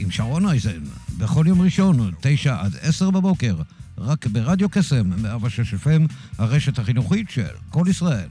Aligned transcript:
עם 0.00 0.10
שרון 0.10 0.46
אייזן, 0.46 0.82
בכל 1.18 1.44
יום 1.48 1.62
ראשון, 1.62 2.12
תשע 2.20 2.56
עד 2.60 2.76
עשר 2.80 3.10
בבוקר, 3.10 3.54
רק 3.98 4.26
ברדיו 4.26 4.68
קסם, 4.68 5.22
106 5.22 5.74
FM, 5.74 6.12
הרשת 6.38 6.78
החינוכית 6.78 7.30
של 7.30 7.42
כל 7.70 7.84
ישראל. 7.88 8.28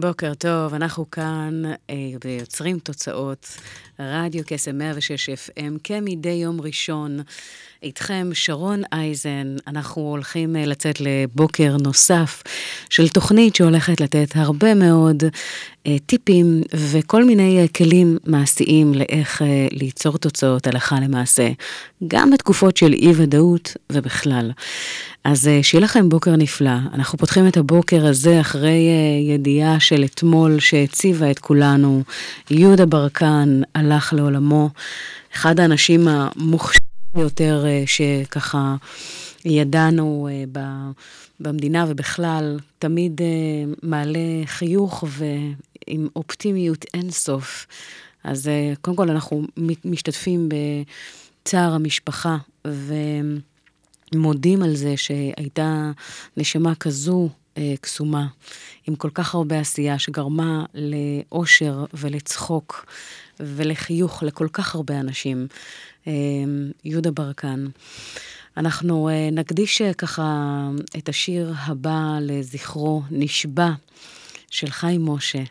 בוקר 0.00 0.34
טוב, 0.34 0.74
אנחנו 0.74 1.10
כאן 1.10 1.62
אה, 1.90 1.94
ביוצרים 2.24 2.78
תוצאות, 2.78 3.58
רדיו 3.98 4.42
קסם 4.46 4.78
106 4.78 5.28
FM, 5.28 5.78
כמדי 5.84 6.28
יום 6.28 6.60
ראשון. 6.60 7.18
איתכם 7.82 8.30
שרון 8.32 8.82
אייזן, 8.92 9.56
אנחנו 9.66 10.02
הולכים 10.02 10.56
אה, 10.56 10.66
לצאת 10.66 11.00
לבוקר 11.00 11.76
נוסף 11.76 12.42
של 12.90 13.08
תוכנית 13.08 13.56
שהולכת 13.56 14.00
לתת 14.00 14.28
הרבה 14.34 14.74
מאוד 14.74 15.22
אה, 15.86 15.96
טיפים 16.06 16.62
וכל 16.74 17.24
מיני 17.24 17.58
אה, 17.58 17.68
כלים 17.68 18.18
מעשיים 18.26 18.94
לאיך 18.94 19.42
אה, 19.42 19.66
ליצור 19.70 20.18
תוצאות 20.18 20.66
הלכה 20.66 21.00
למעשה, 21.00 21.48
גם 22.08 22.30
בתקופות 22.30 22.76
של 22.76 22.92
אי-ודאות 22.92 23.76
ובכלל. 23.92 24.50
אז 25.24 25.48
אה, 25.48 25.62
שיהיה 25.62 25.84
לכם 25.84 26.08
בוקר 26.08 26.36
נפלא. 26.36 26.76
אנחנו 26.94 27.18
פותחים 27.18 27.48
את 27.48 27.56
הבוקר 27.56 28.06
הזה 28.06 28.40
אחרי 28.40 28.88
אה, 28.88 29.34
ידיעה 29.34 29.80
של 29.80 30.04
אתמול 30.04 30.60
שהציבה 30.60 31.30
את 31.30 31.38
כולנו. 31.38 32.02
יהודה 32.50 32.86
ברקן 32.86 33.60
הלך 33.74 34.12
לעולמו, 34.12 34.70
אחד 35.34 35.60
האנשים 35.60 36.08
המוכשרים 36.08 36.91
ביותר 37.14 37.64
אה, 37.66 37.82
שככה 37.86 38.76
ידענו 39.44 40.28
אה, 40.30 40.62
במדינה 41.40 41.84
ובכלל, 41.88 42.58
תמיד 42.78 43.20
אה, 43.22 43.26
מעלה 43.82 44.42
חיוך 44.46 45.04
ועם 45.08 46.08
אופטימיות 46.16 46.84
אינסוף. 46.94 47.66
אז 48.24 48.50
קודם 48.80 48.96
כל 48.96 49.10
אנחנו 49.10 49.42
משתתפים 49.84 50.48
בצער 50.48 51.74
המשפחה, 51.74 52.36
ו... 52.66 52.94
מודים 54.14 54.62
על 54.62 54.76
זה 54.76 54.96
שהייתה 54.96 55.90
נשמה 56.36 56.74
כזו 56.74 57.28
אה, 57.58 57.74
קסומה, 57.80 58.26
עם 58.86 58.94
כל 58.94 59.10
כך 59.14 59.34
הרבה 59.34 59.60
עשייה, 59.60 59.98
שגרמה 59.98 60.64
לאושר 60.74 61.84
ולצחוק 61.94 62.86
ולחיוך 63.40 64.22
לכל 64.22 64.48
כך 64.52 64.74
הרבה 64.74 65.00
אנשים. 65.00 65.46
אה, 66.06 66.12
יהודה 66.84 67.10
ברקן. 67.10 67.66
אנחנו 68.56 69.08
אה, 69.08 69.28
נקדיש 69.32 69.82
אה, 69.82 69.94
ככה 69.94 70.68
את 70.98 71.08
השיר 71.08 71.54
הבא 71.58 72.18
לזכרו, 72.20 73.02
נשבע, 73.10 73.70
של 74.50 74.70
חיים 74.70 75.06
משה. 75.06 75.42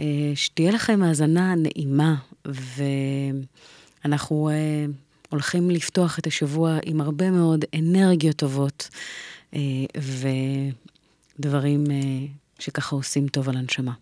אה, 0.00 0.32
שתהיה 0.34 0.70
לכם 0.72 1.02
האזנה 1.02 1.54
נעימה, 1.54 2.14
ואנחנו 4.04 4.50
אה, 4.50 4.86
הולכים 5.30 5.70
לפתוח 5.70 6.18
את 6.18 6.26
השבוע 6.26 6.78
עם 6.84 7.00
הרבה 7.00 7.30
מאוד 7.30 7.64
אנרגיות 7.78 8.36
טובות 8.36 8.88
אה, 9.54 9.60
ודברים 11.40 11.84
אה, 11.90 12.26
שככה 12.58 12.96
עושים 12.96 13.28
טוב 13.28 13.48
על 13.48 13.56
הנשמה. 13.56 13.92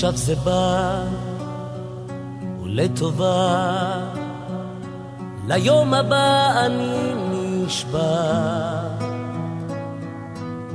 עכשיו 0.00 0.16
זה 0.16 0.34
בא, 0.34 1.04
ולטובה, 2.62 4.00
ליום 5.48 5.94
הבא 5.94 6.52
אני 6.66 7.12
נשבע. 7.30 8.22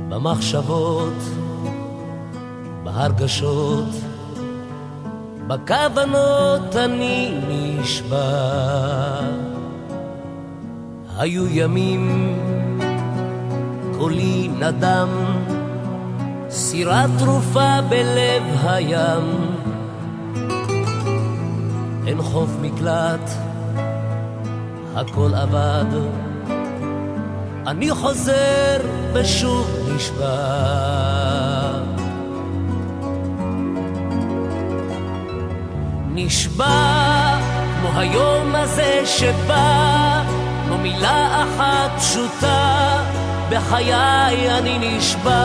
במחשבות, 0.08 1.22
בהרגשות, 2.84 3.88
בכוונות 5.46 6.76
אני 6.76 7.40
נשבע. 7.48 8.30
היו 11.18 11.46
ימים, 11.46 12.34
קולי 13.98 14.48
נדם, 14.48 15.08
סירה 16.50 17.04
תרופה 17.18 17.80
בלב 17.88 18.42
הים. 18.64 19.56
אין 22.06 22.22
חוף 22.22 22.50
מקלט, 22.60 23.30
הכל 24.94 25.34
אבד. 25.34 25.84
אני 27.66 27.90
חוזר 27.90 28.76
ושוב 29.12 29.66
נשבע. 29.94 30.36
נשבע 36.14 37.38
כמו 37.80 38.00
היום 38.00 38.54
הזה 38.54 39.02
שבא, 39.06 40.22
כמו 40.66 40.78
מילה 40.78 41.44
אחת 41.44 41.98
פשוטה, 41.98 42.95
בחיי 43.50 44.58
אני 44.58 44.78
נשבע. 44.78 45.36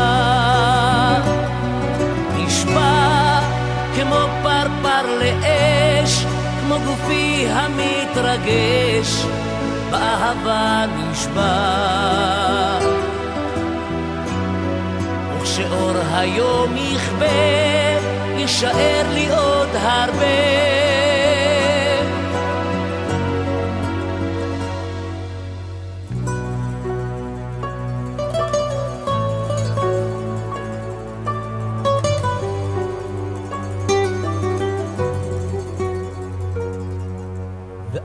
נשבע 2.35 3.39
כמו 3.95 4.15
פרפר 4.43 5.19
לאש, 5.19 6.25
כמו 6.61 6.75
גופי 6.85 7.47
המתרגש, 7.49 9.25
באהבה 9.91 10.85
נשבע. 10.97 11.51
וכשאור 15.37 15.91
היום 16.13 16.75
יכבה, 16.77 17.25
יישאר 18.37 19.05
לי 19.13 19.29
עוד 19.29 19.69
הרבה. 19.75 20.70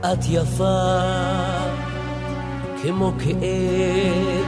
ואת 0.07 0.25
יפה 0.29 0.99
כמו 2.81 3.11
כאב, 3.19 4.45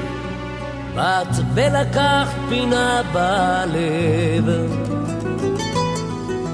באת 0.95 1.35
ולקחת 1.53 2.35
פינה 2.49 3.01
בלב. 3.13 4.49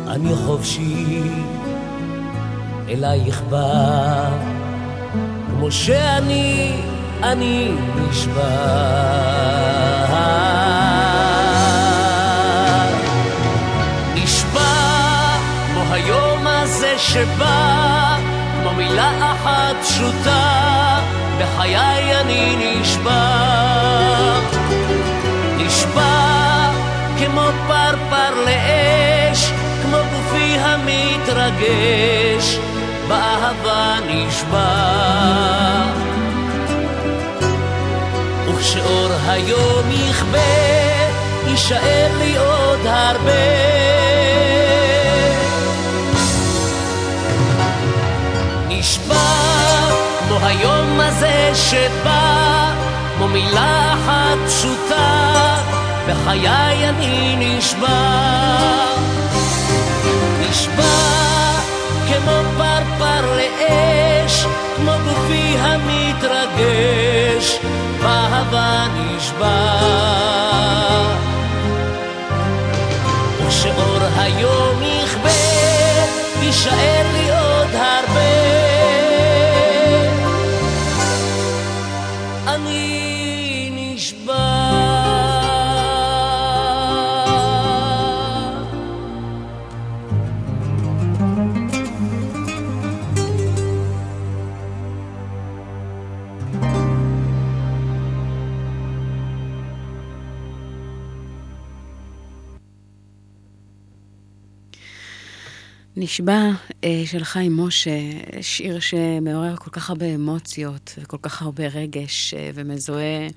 אני 0.07 0.35
חופשי, 0.45 1.21
אלייך 2.89 3.41
בא, 3.49 4.29
כמו 5.49 5.71
שאני, 5.71 6.71
אני 7.23 7.71
נשבע. 7.95 8.41
נשבע 14.15 14.61
כמו 15.67 15.93
היום 15.93 16.47
הזה 16.47 16.93
שבא, 16.97 18.04
מילה 18.77 19.31
אחת 19.31 19.75
פשוטה, 19.81 20.99
בחיי 21.39 22.21
אני 22.21 22.55
נשבע. 22.59 23.55
נשבע 25.57 26.71
כמו 27.19 27.41
פרפר 27.67 28.43
לאש, 28.45 29.51
כמו 29.83 29.97
גופי 29.97 30.57
המתרגש, 30.59 32.57
באהבה 33.07 33.95
נשבע. 34.07 34.65
וכשאור 38.47 39.09
היום 39.27 39.91
יכבה, 39.91 40.39
יישאר 41.47 42.17
לי 42.17 42.37
עוד 42.37 42.79
הרבה. 42.85 43.84
שבא, 51.69 52.71
כמו 53.15 53.27
מילה 53.27 53.93
אחת 53.93 54.37
פשוטה, 54.47 55.57
בחיי 56.07 56.89
אני 56.89 57.35
נשבע. 57.39 58.15
נשבע 60.39 61.15
כמו 62.07 62.41
פרפר 62.57 63.35
לאש, 63.35 64.45
כמו 64.75 64.91
גופי 65.05 65.55
המתרגש, 65.59 67.59
באהבה 68.01 68.85
נשבע. 68.95 69.75
וכשאור 73.45 73.99
היום 74.17 74.83
יכבה, 74.83 75.29
יישאר 76.41 77.14
נשבע 106.05 106.49
אה, 106.83 107.03
של 107.05 107.23
חיים 107.23 107.57
משה, 107.57 107.99
שיר 108.41 108.79
שמעורר 108.79 109.55
כל 109.55 109.69
כך 109.69 109.89
הרבה 109.89 110.05
אמוציות 110.05 110.93
וכל 111.01 111.17
כך 111.21 111.41
הרבה 111.41 111.67
רגש 111.67 112.33
אה, 112.33 112.49
ומזוהה 112.53 113.27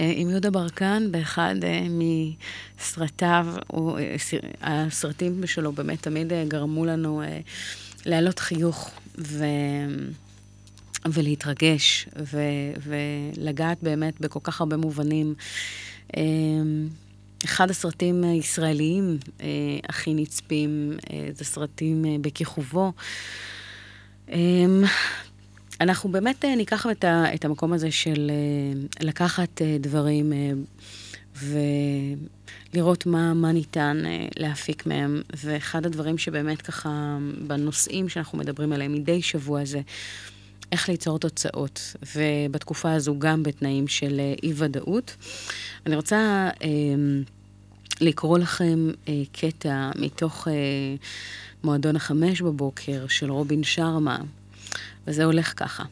אה, 0.00 0.12
עם 0.16 0.30
יהודה 0.30 0.50
ברקן 0.50 1.08
באחד 1.10 1.54
מסרטיו, 1.90 3.46
הסרטים 4.62 5.46
שלו 5.46 5.72
באמת 5.72 6.02
תמיד 6.02 6.32
גרמו 6.48 6.84
לנו 6.84 7.22
להעלות 8.06 8.38
חיוך 8.38 8.90
ו... 9.18 9.44
ולהתרגש 11.06 12.08
ו... 12.18 12.40
ולגעת 12.86 13.78
באמת 13.82 14.20
בכל 14.20 14.40
כך 14.42 14.60
הרבה 14.60 14.76
מובנים. 14.76 15.34
אה, 17.44 17.44
אחד 17.44 17.70
הסרטים 17.70 18.24
הישראליים 18.24 19.18
אה, 19.40 19.46
הכי 19.88 20.14
נצפים 20.14 20.96
אה, 21.10 21.28
זה 21.34 21.44
סרטים 21.44 22.04
אה, 22.04 22.16
בכיכובו. 22.20 22.92
אה, 24.30 24.36
אנחנו 25.80 26.08
באמת 26.08 26.44
אה, 26.44 26.54
ניקח 26.56 26.86
את, 26.90 27.04
ה, 27.04 27.34
את 27.34 27.44
המקום 27.44 27.72
הזה 27.72 27.90
של 27.90 28.30
אה, 28.30 29.06
לקחת 29.06 29.62
אה, 29.62 29.76
דברים 29.80 30.32
אה, 30.32 30.50
ולראות 32.72 33.06
מה, 33.06 33.34
מה 33.34 33.52
ניתן 33.52 34.02
אה, 34.06 34.26
להפיק 34.36 34.86
מהם. 34.86 35.22
ואחד 35.36 35.86
הדברים 35.86 36.18
שבאמת 36.18 36.62
ככה, 36.62 37.18
בנושאים 37.46 38.08
שאנחנו 38.08 38.38
מדברים 38.38 38.72
עליהם 38.72 38.92
מדי 38.92 39.22
שבוע 39.22 39.64
זה 39.64 39.80
איך 40.72 40.88
ליצור 40.88 41.18
תוצאות, 41.18 41.96
ובתקופה 42.16 42.92
הזו 42.92 43.18
גם 43.18 43.42
בתנאים 43.42 43.88
של 43.88 44.20
אה, 44.20 44.34
אי-ודאות. 44.42 45.16
אני 45.86 45.96
רוצה 45.96 46.48
אה, 46.62 46.68
לקרוא 48.00 48.38
לכם 48.38 48.90
אה, 49.08 49.22
קטע 49.32 49.90
מתוך 49.98 50.48
אה, 50.48 50.52
מועדון 51.64 51.96
החמש 51.96 52.42
בבוקר 52.42 53.06
של 53.08 53.30
רובין 53.30 53.64
שרמה, 53.64 54.18
וזה 55.06 55.24
הולך 55.24 55.52
ככה. 55.56 55.84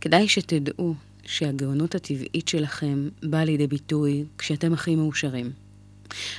כדאי 0.00 0.28
שתדעו 0.28 0.94
שהגאונות 1.26 1.94
הטבעית 1.94 2.48
שלכם 2.48 3.08
באה 3.22 3.44
לידי 3.44 3.66
ביטוי 3.66 4.24
כשאתם 4.38 4.72
הכי 4.72 4.96
מאושרים. 4.96 5.63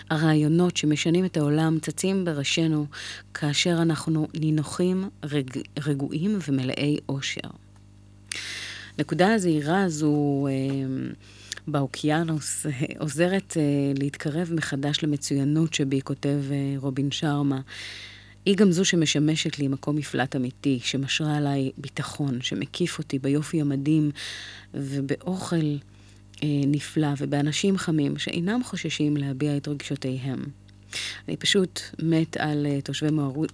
הרעיונות 0.10 0.78
שמשנים 0.78 1.26
את 1.26 1.38
העולם 1.38 1.78
צצים 1.82 2.26
בראשינו 2.26 2.86
כאשר 3.34 3.78
אנחנו 3.82 4.28
נינוחים, 4.40 5.10
רג... 5.24 5.50
רגועים 5.86 6.40
ומלאי 6.48 6.98
אושר. 7.10 7.50
נקודה 9.00 9.34
הזהירה 9.34 9.84
הזו 9.84 10.48
אה, 10.50 10.54
באוקיינוס 11.68 12.66
אה, 12.66 12.72
עוזרת 13.00 13.58
אה, 13.58 13.64
להתקרב 14.00 14.54
מחדש 14.54 15.04
למצוינות 15.04 15.74
שבי, 15.74 16.02
כותב 16.02 16.40
אה, 16.52 16.74
רובין 16.78 17.12
שרמה. 17.12 17.62
היא 18.46 18.56
גם 18.56 18.72
זו 18.72 18.86
שמשמשת 18.86 19.60
לי 19.60 19.68
מקום 19.68 19.96
מפלט 19.96 20.36
אמיתי, 20.36 20.80
שמשרה 20.84 21.38
עליי 21.38 21.72
ביטחון, 21.78 22.42
שמקיף 22.42 22.98
אותי 22.98 23.20
ביופי 23.20 23.62
המדהים 23.62 24.12
ובאוכל 24.74 25.76
נפלא 26.44 27.08
ובאנשים 27.18 27.78
חמים 27.78 28.18
שאינם 28.18 28.64
חוששים 28.64 29.18
להביע 29.18 29.58
את 29.58 29.68
רגשותיהם. 29.68 30.40
אני 31.28 31.38
פשוט 31.38 31.80
מת 32.04 32.38
על 32.38 32.66
uh, 32.66 32.82
תושבי 32.82 33.12
מאור... 33.12 33.46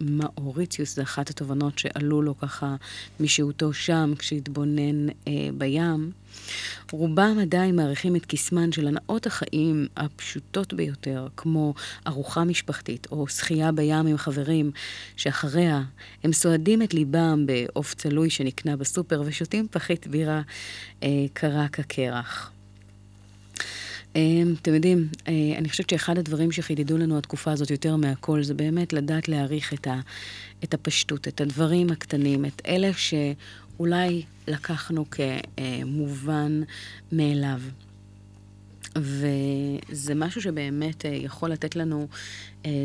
מאוריציוס, 0.00 0.96
זו 0.96 1.02
אחת 1.02 1.30
התובנות 1.30 1.78
שעלו 1.78 2.22
לו 2.22 2.38
ככה 2.38 2.76
משהותו 3.20 3.72
שם 3.72 4.12
כשהתבונן 4.18 5.08
uh, 5.08 5.28
בים. 5.58 6.10
רובם 6.92 7.36
עדיין 7.42 7.76
מעריכים 7.76 8.16
את 8.16 8.26
קסמן 8.26 8.72
של 8.72 8.88
הנאות 8.88 9.26
החיים 9.26 9.86
הפשוטות 9.96 10.74
ביותר, 10.74 11.28
כמו 11.36 11.74
ארוחה 12.06 12.44
משפחתית 12.44 13.06
או 13.10 13.28
שחייה 13.28 13.72
בים 13.72 14.06
עם 14.06 14.16
חברים, 14.16 14.70
שאחריה 15.16 15.82
הם 16.24 16.32
סועדים 16.32 16.82
את 16.82 16.94
ליבם 16.94 17.46
בעוף 17.46 17.94
צלוי 17.94 18.30
שנקנה 18.30 18.76
בסופר 18.76 19.22
ושותים 19.26 19.66
פחית 19.70 20.06
בירה 20.06 20.42
uh, 21.00 21.04
קרה 21.32 21.68
כקרח. 21.68 22.52
אתם 24.62 24.74
יודעים, 24.74 25.08
אני 25.58 25.68
חושבת 25.68 25.90
שאחד 25.90 26.18
הדברים 26.18 26.52
שחידדו 26.52 26.98
לנו 26.98 27.18
התקופה 27.18 27.52
הזאת 27.52 27.70
יותר 27.70 27.96
מהכל, 27.96 28.42
זה 28.42 28.54
באמת 28.54 28.92
לדעת 28.92 29.28
להעריך 29.28 29.72
את, 29.74 29.86
ה, 29.86 30.00
את 30.64 30.74
הפשטות, 30.74 31.28
את 31.28 31.40
הדברים 31.40 31.90
הקטנים, 31.90 32.44
את 32.44 32.62
אלה 32.66 32.90
שאולי 33.76 34.22
לקחנו 34.48 35.04
כמובן 35.10 36.62
מאליו. 37.12 37.60
וזה 38.96 40.14
משהו 40.14 40.42
שבאמת 40.42 41.04
יכול 41.08 41.50
לתת 41.50 41.76
לנו 41.76 42.08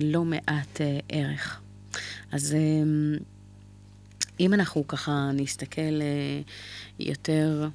לא 0.02 0.26
מעט 0.26 0.82
ערך. 1.10 1.62
אז 2.32 2.56
אם 4.40 4.54
אנחנו 4.54 4.88
ככה 4.88 5.30
נסתכל 5.34 6.02
יותר, 7.00 7.70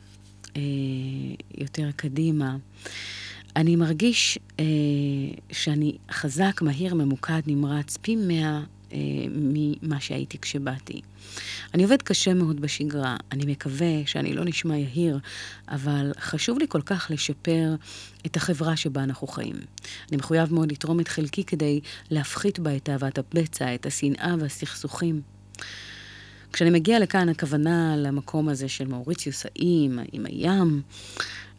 יותר 1.58 1.90
קדימה, 1.96 2.56
אני 3.56 3.76
מרגיש 3.76 4.38
אה, 4.60 4.64
שאני 5.52 5.96
חזק, 6.10 6.62
מהיר, 6.62 6.94
ממוקד, 6.94 7.42
נמרץ, 7.46 7.96
פי 7.96 8.16
מאה 8.16 8.44
אה, 8.44 8.60
ממה 9.30 10.00
שהייתי 10.00 10.38
כשבאתי. 10.38 11.00
אני 11.74 11.82
עובד 11.82 12.02
קשה 12.02 12.34
מאוד 12.34 12.60
בשגרה, 12.60 13.16
אני 13.32 13.52
מקווה 13.52 14.06
שאני 14.06 14.34
לא 14.34 14.44
נשמע 14.44 14.76
יהיר, 14.76 15.18
אבל 15.68 16.12
חשוב 16.20 16.58
לי 16.58 16.66
כל 16.68 16.82
כך 16.82 17.06
לשפר 17.10 17.74
את 18.26 18.36
החברה 18.36 18.76
שבה 18.76 19.02
אנחנו 19.02 19.26
חיים. 19.26 19.56
אני 20.08 20.16
מחויב 20.16 20.54
מאוד 20.54 20.72
לתרום 20.72 21.00
את 21.00 21.08
חלקי 21.08 21.44
כדי 21.44 21.80
להפחית 22.10 22.58
בה 22.58 22.76
את 22.76 22.88
אהבת 22.88 23.18
הבצע, 23.18 23.74
את 23.74 23.86
השנאה 23.86 24.34
והסכסוכים. 24.40 25.20
כשאני 26.52 26.70
מגיע 26.70 26.98
לכאן, 26.98 27.28
הכוונה 27.28 27.96
למקום 27.96 28.48
הזה 28.48 28.68
של 28.68 28.86
מאוריציוס 28.86 29.46
האיים, 29.46 29.98
עם 30.12 30.26
הים, 30.26 30.82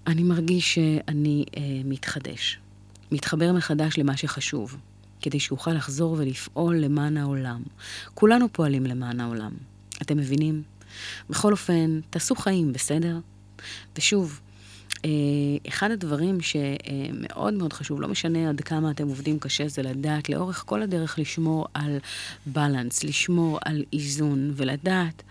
אני 0.07 0.23
מרגיש 0.23 0.75
שאני 0.75 1.45
אה, 1.57 1.61
מתחדש. 1.85 2.59
מתחבר 3.11 3.51
מחדש 3.51 3.97
למה 3.97 4.17
שחשוב, 4.17 4.77
כדי 5.23 5.39
שאוכל 5.39 5.71
לחזור 5.71 6.15
ולפעול 6.19 6.77
למען 6.77 7.17
העולם. 7.17 7.61
כולנו 8.13 8.47
פועלים 8.51 8.85
למען 8.85 9.19
העולם. 9.19 9.51
אתם 10.01 10.17
מבינים? 10.17 10.63
בכל 11.29 11.51
אופן, 11.51 11.99
תעשו 12.09 12.35
חיים, 12.35 12.73
בסדר? 12.73 13.19
ושוב, 13.97 14.39
אה, 15.05 15.09
אחד 15.67 15.91
הדברים 15.91 16.37
שמאוד 16.41 17.53
מאוד 17.53 17.73
חשוב, 17.73 18.01
לא 18.01 18.07
משנה 18.07 18.49
עד 18.49 18.61
כמה 18.61 18.91
אתם 18.91 19.07
עובדים 19.07 19.39
קשה, 19.39 19.67
זה 19.67 19.81
לדעת 19.81 20.29
לאורך 20.29 20.63
כל 20.65 20.81
הדרך 20.81 21.19
לשמור 21.19 21.67
על 21.73 21.97
בלנס, 22.45 23.03
לשמור 23.03 23.59
על 23.65 23.83
איזון, 23.93 24.51
ולדעת 24.55 25.23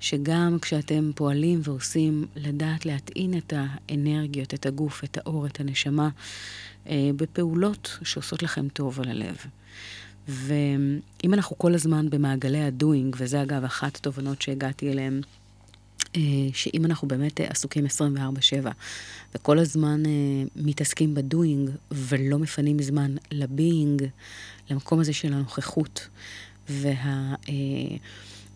שגם 0.00 0.58
כשאתם 0.62 1.10
פועלים 1.14 1.60
ועושים, 1.64 2.26
לדעת 2.36 2.86
להטעין 2.86 3.38
את 3.38 3.52
האנרגיות, 3.56 4.54
את 4.54 4.66
הגוף, 4.66 5.04
את 5.04 5.18
האור, 5.18 5.46
את 5.46 5.60
הנשמה, 5.60 6.08
בפעולות 7.16 7.98
שעושות 8.02 8.42
לכם 8.42 8.68
טוב 8.68 9.00
על 9.00 9.08
הלב. 9.08 9.36
ואם 10.28 11.34
אנחנו 11.34 11.58
כל 11.58 11.74
הזמן 11.74 12.10
במעגלי 12.10 12.64
הדוינג, 12.64 13.16
וזה 13.18 13.42
אגב 13.42 13.64
אחת 13.64 13.96
התובנות 13.96 14.42
שהגעתי 14.42 14.92
אליהן, 14.92 15.20
אה, 16.16 16.20
שאם 16.52 16.84
אנחנו 16.84 17.08
באמת 17.08 17.40
עסוקים 17.40 17.86
24/7 17.86 18.70
וכל 19.34 19.58
הזמן 19.58 20.06
אה, 20.06 20.10
מתעסקים 20.56 21.14
בדוינג 21.14 21.70
ולא 21.90 22.38
מפנים 22.38 22.82
זמן 22.82 23.14
לביינג, 23.30 24.04
למקום 24.70 25.00
הזה 25.00 25.12
של 25.12 25.32
הנוכחות 25.32 26.08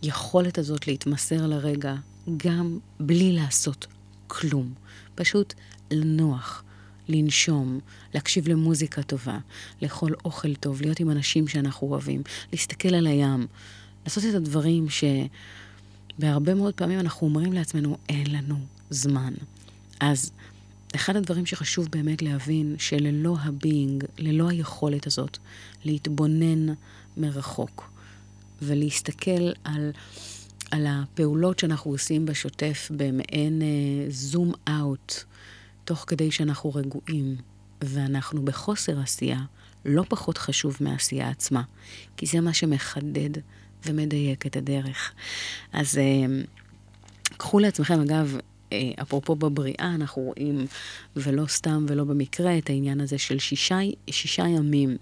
והיכולת 0.03 0.59
הזאת 0.59 0.87
להתמסר 0.87 1.47
לרגע 1.47 1.95
גם 2.37 2.79
בלי 3.01 3.33
לעשות 3.33 3.87
כלום, 4.27 4.75
פשוט 5.15 5.55
לנוח. 5.91 6.65
לנשום, 7.09 7.81
להקשיב 8.15 8.49
למוזיקה 8.49 9.03
טובה, 9.03 9.39
לאכול 9.83 10.15
אוכל 10.25 10.55
טוב, 10.55 10.83
להיות 10.83 11.01
עם 11.01 11.11
אנשים 11.11 11.49
שאנחנו 11.49 11.89
אוהבים, 11.89 12.23
להסתכל 12.53 12.95
על 12.95 13.07
הים, 13.07 13.47
לעשות 14.05 14.25
את 14.25 14.35
הדברים 14.35 14.87
שבהרבה 16.19 16.55
מאוד 16.55 16.75
פעמים 16.75 17.01
אנחנו 17.01 17.27
אומרים 17.27 17.53
לעצמנו, 17.53 17.97
אין 18.09 18.27
לנו 18.31 18.57
זמן. 18.91 19.35
אז 20.01 20.33
אחד 20.95 21.17
הדברים 21.17 21.47
שחשוב 21.47 21.89
באמת 21.91 22.23
להבין, 22.23 22.77
שללא 22.79 23.37
ה 23.41 23.50
being, 23.50 24.05
ללא 24.19 24.49
היכולת 24.49 25.07
הזאת 25.07 25.39
להתבונן 25.85 26.75
מרחוק 27.17 27.91
ולהסתכל 28.63 29.51
על, 29.65 29.91
על 30.71 30.87
הפעולות 30.89 31.59
שאנחנו 31.59 31.91
עושים 31.91 32.27
בשוטף 32.27 32.91
במעין 32.97 33.63
זום 34.09 34.53
uh, 34.53 34.71
אאוט, 34.71 35.25
תוך 35.85 36.05
כדי 36.07 36.31
שאנחנו 36.31 36.75
רגועים, 36.75 37.37
ואנחנו 37.81 38.45
בחוסר 38.45 39.01
עשייה, 39.01 39.41
לא 39.85 40.05
פחות 40.09 40.39
חשוב 40.39 40.77
מהעשייה 40.81 41.29
עצמה, 41.29 41.63
כי 42.17 42.27
זה 42.27 42.41
מה 42.41 42.55
שמחדד 42.55 43.31
ומדייק 43.87 44.47
את 44.47 44.57
הדרך. 44.57 45.13
אז 45.73 45.99
uh, 45.99 46.47
קחו 47.37 47.59
לעצמכם, 47.59 48.01
אגב, 48.01 48.37
uh, 48.71 48.75
אפרופו 49.03 49.37
בבריאה, 49.37 49.93
אנחנו 49.95 50.23
רואים, 50.23 50.67
ולא 51.17 51.47
סתם 51.47 51.87
ולא 51.89 52.05
במקרה, 52.05 52.59
את 52.59 52.71
העניין 52.71 53.01
הזה 53.01 53.19
של 53.19 53.39
שישה, 53.39 53.79
שישה 54.11 54.43
ימים 54.43 54.97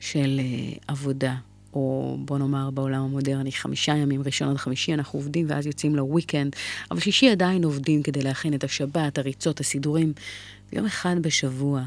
של 0.00 0.40
uh, 0.40 0.78
עבודה. 0.88 1.36
או 1.76 2.16
בוא 2.18 2.38
נאמר 2.38 2.70
בעולם 2.70 3.02
המודרני, 3.02 3.52
חמישה 3.52 3.96
ימים, 3.96 4.22
ראשון 4.22 4.48
עד 4.48 4.56
חמישי 4.56 4.94
אנחנו 4.94 5.18
עובדים 5.18 5.46
ואז 5.48 5.66
יוצאים 5.66 5.96
לוויקנד, 5.96 6.56
אבל 6.90 7.00
שישי 7.00 7.30
עדיין 7.30 7.64
עובדים 7.64 8.02
כדי 8.02 8.22
להכין 8.22 8.54
את 8.54 8.64
השבת, 8.64 9.18
הריצות, 9.18 9.60
הסידורים, 9.60 10.12
ויום 10.72 10.86
אחד 10.86 11.16
בשבוע 11.20 11.82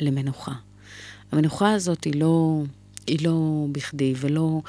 למנוחה. 0.00 0.52
המנוחה 1.32 1.72
הזאת 1.72 2.04
היא 2.04 2.20
לא, 2.20 2.62
היא 3.06 3.26
לא 3.26 3.66
בכדי, 3.72 4.14
ולא 4.16 4.62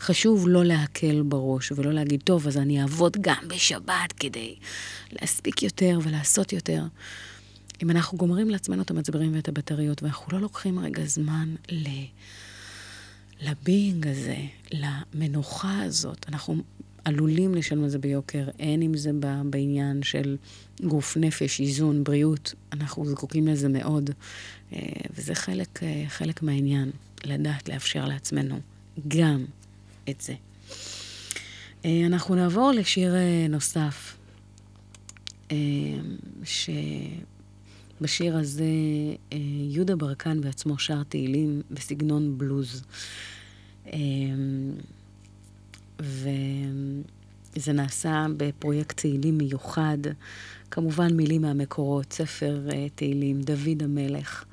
חשוב 0.00 0.48
לא 0.48 0.64
להקל 0.64 1.22
בראש 1.22 1.72
ולא 1.72 1.92
להגיד, 1.92 2.20
טוב, 2.24 2.46
אז 2.46 2.56
אני 2.56 2.82
אעבוד 2.82 3.16
גם 3.20 3.42
בשבת 3.48 4.12
כדי 4.20 4.54
להספיק 5.12 5.62
יותר 5.62 5.98
ולעשות 6.02 6.52
יותר. 6.52 6.82
אם 7.82 7.90
אנחנו 7.90 8.18
גומרים 8.18 8.50
לעצמנו 8.50 8.82
את 8.82 8.90
המצברים 8.90 9.34
ואת 9.34 9.48
הבטריות, 9.48 10.02
ואנחנו 10.02 10.32
לא 10.32 10.40
לוקחים 10.40 10.78
רגע 10.78 11.04
זמן 11.04 11.54
ל... 11.70 11.88
לביינג 13.40 14.06
הזה, 14.06 14.36
למנוחה 14.72 15.82
הזאת. 15.82 16.26
אנחנו 16.28 16.62
עלולים 17.04 17.54
לשלם 17.54 17.84
על 17.84 17.88
זה 17.88 17.98
ביוקר, 17.98 18.48
אין 18.58 18.82
אם 18.82 18.96
זה 18.96 19.10
בעניין 19.44 20.02
של 20.02 20.36
גוף, 20.84 21.16
נפש, 21.16 21.60
איזון, 21.60 22.04
בריאות. 22.04 22.54
אנחנו 22.72 23.06
זקוקים 23.06 23.48
לזה 23.48 23.68
מאוד, 23.68 24.10
אה, 24.72 24.78
וזה 25.16 25.34
חלק, 25.34 25.82
אה, 25.82 26.04
חלק 26.08 26.42
מהעניין, 26.42 26.90
לדעת 27.24 27.68
לאפשר 27.68 28.04
לעצמנו 28.04 28.60
גם 29.08 29.44
את 30.08 30.20
זה. 30.20 30.34
אה, 31.84 32.06
אנחנו 32.06 32.34
נעבור 32.34 32.72
לשיר 32.72 33.14
נוסף, 33.48 34.16
ש... 36.44 36.70
בשיר 38.00 38.36
הזה 38.36 38.64
אה, 39.32 39.38
יהודה 39.70 39.96
ברקן 39.96 40.40
בעצמו 40.40 40.78
שר 40.78 41.02
תהילים 41.02 41.62
בסגנון 41.70 42.38
בלוז. 42.38 42.82
אה, 43.86 43.98
וזה 46.00 47.72
נעשה 47.72 48.26
בפרויקט 48.36 49.00
תהילים 49.00 49.38
מיוחד, 49.38 49.98
כמובן 50.70 51.16
מילים 51.16 51.42
מהמקורות, 51.42 52.12
ספר 52.12 52.68
אה, 52.72 52.86
תהילים, 52.94 53.40
דוד 53.40 53.82
המלך. 53.82 54.44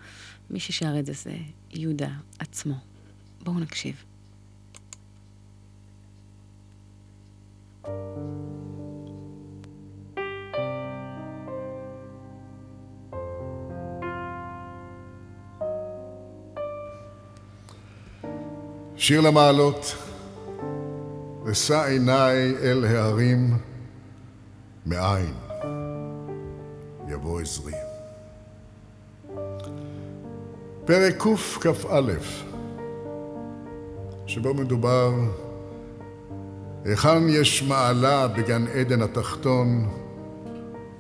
מי 0.49 0.59
ששר 0.59 0.99
את 0.99 1.05
זה 1.05 1.13
זה 1.13 1.37
יהודה 1.73 2.09
עצמו. 2.39 2.75
בואו 3.43 3.59
נקשיב. 3.59 3.95
thank 7.85 8.17
you 8.17 8.74
שיר 18.97 19.21
למעלות, 19.21 19.95
אשא 21.51 21.83
עיניי 21.85 22.53
אל 22.61 22.85
ההרים, 22.85 23.57
מאין 24.85 25.33
יבוא 27.07 27.41
עזרי. 27.41 27.73
פרק 30.85 31.15
קכ"א, 31.59 32.11
שבו 34.27 34.53
מדובר 34.53 35.13
היכן 36.85 37.29
יש 37.29 37.63
מעלה 37.63 38.27
בגן 38.27 38.67
עדן 38.67 39.01
התחתון, 39.01 39.89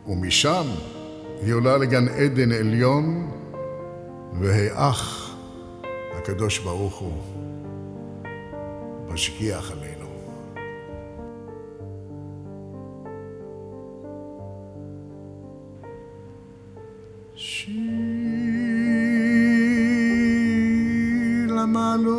ומשם 0.07 0.65
היא 1.41 1.53
עולה 1.53 1.77
לגן 1.77 2.07
עדן 2.07 2.51
עליון, 2.51 3.31
והאח 4.39 5.31
הקדוש 6.17 6.59
ברוך 6.59 6.99
הוא 6.99 7.34
משגיח 9.15 9.71
עלינו. 9.71 10.05
למעלות, 21.47 22.15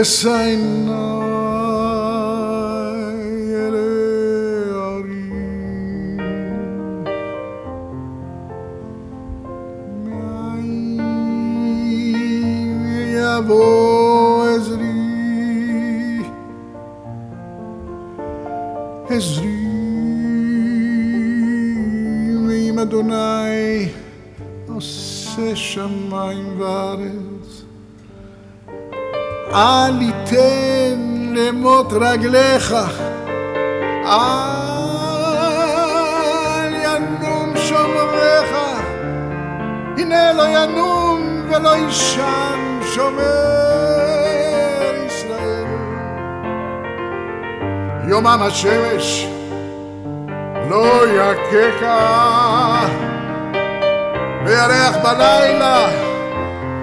אשא 0.00 0.30
עיניי 0.30 1.25
רגליך, 32.16 32.74
אל 34.06 34.24
ינום 36.74 37.52
שומריך, 37.56 38.56
הנה 39.98 40.32
לא 40.32 40.48
ינום 40.48 41.42
ולא 41.48 41.76
יישן 41.76 42.80
שומר 42.94 43.22
ישראל. 45.06 45.66
יומם 48.08 48.38
השמש 48.42 49.26
לא 50.70 51.06
יככה 51.08 52.86
וירח 54.44 54.96
בלילה, 55.02 55.88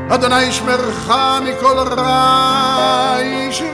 אדוני 0.10 0.44
ישמרך 0.44 1.14
מכל 1.46 1.78
רע, 1.98 3.16
ישמור 3.22 3.73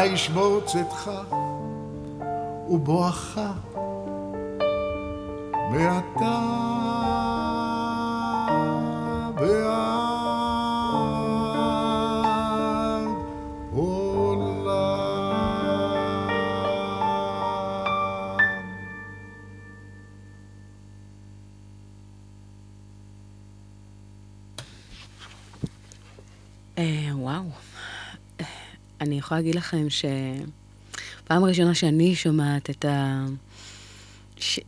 אדוני 0.00 0.14
ישמור 0.14 0.60
צאתך 0.66 1.10
ובואך. 2.68 3.40
מעתה 5.70 6.59
יכולה 29.30 29.40
להגיד 29.40 29.54
לכם 29.54 29.86
שפעם 29.90 31.44
ראשונה 31.44 31.74
שאני 31.74 32.14
שומעת 32.14 32.70
את 32.70 32.84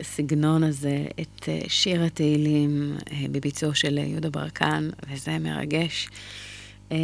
הסגנון 0.01 0.63
הזה, 0.63 1.07
את 1.21 1.49
אה, 1.49 1.61
שיר 1.69 2.03
התהילים 2.03 2.97
אה, 3.13 3.25
בביצוע 3.33 3.75
של 3.75 3.99
אה, 3.99 4.03
יהודה 4.03 4.31
ברקן, 4.31 4.89
וזה 5.11 5.39
מרגש. 5.39 6.09
אה, 6.93 6.97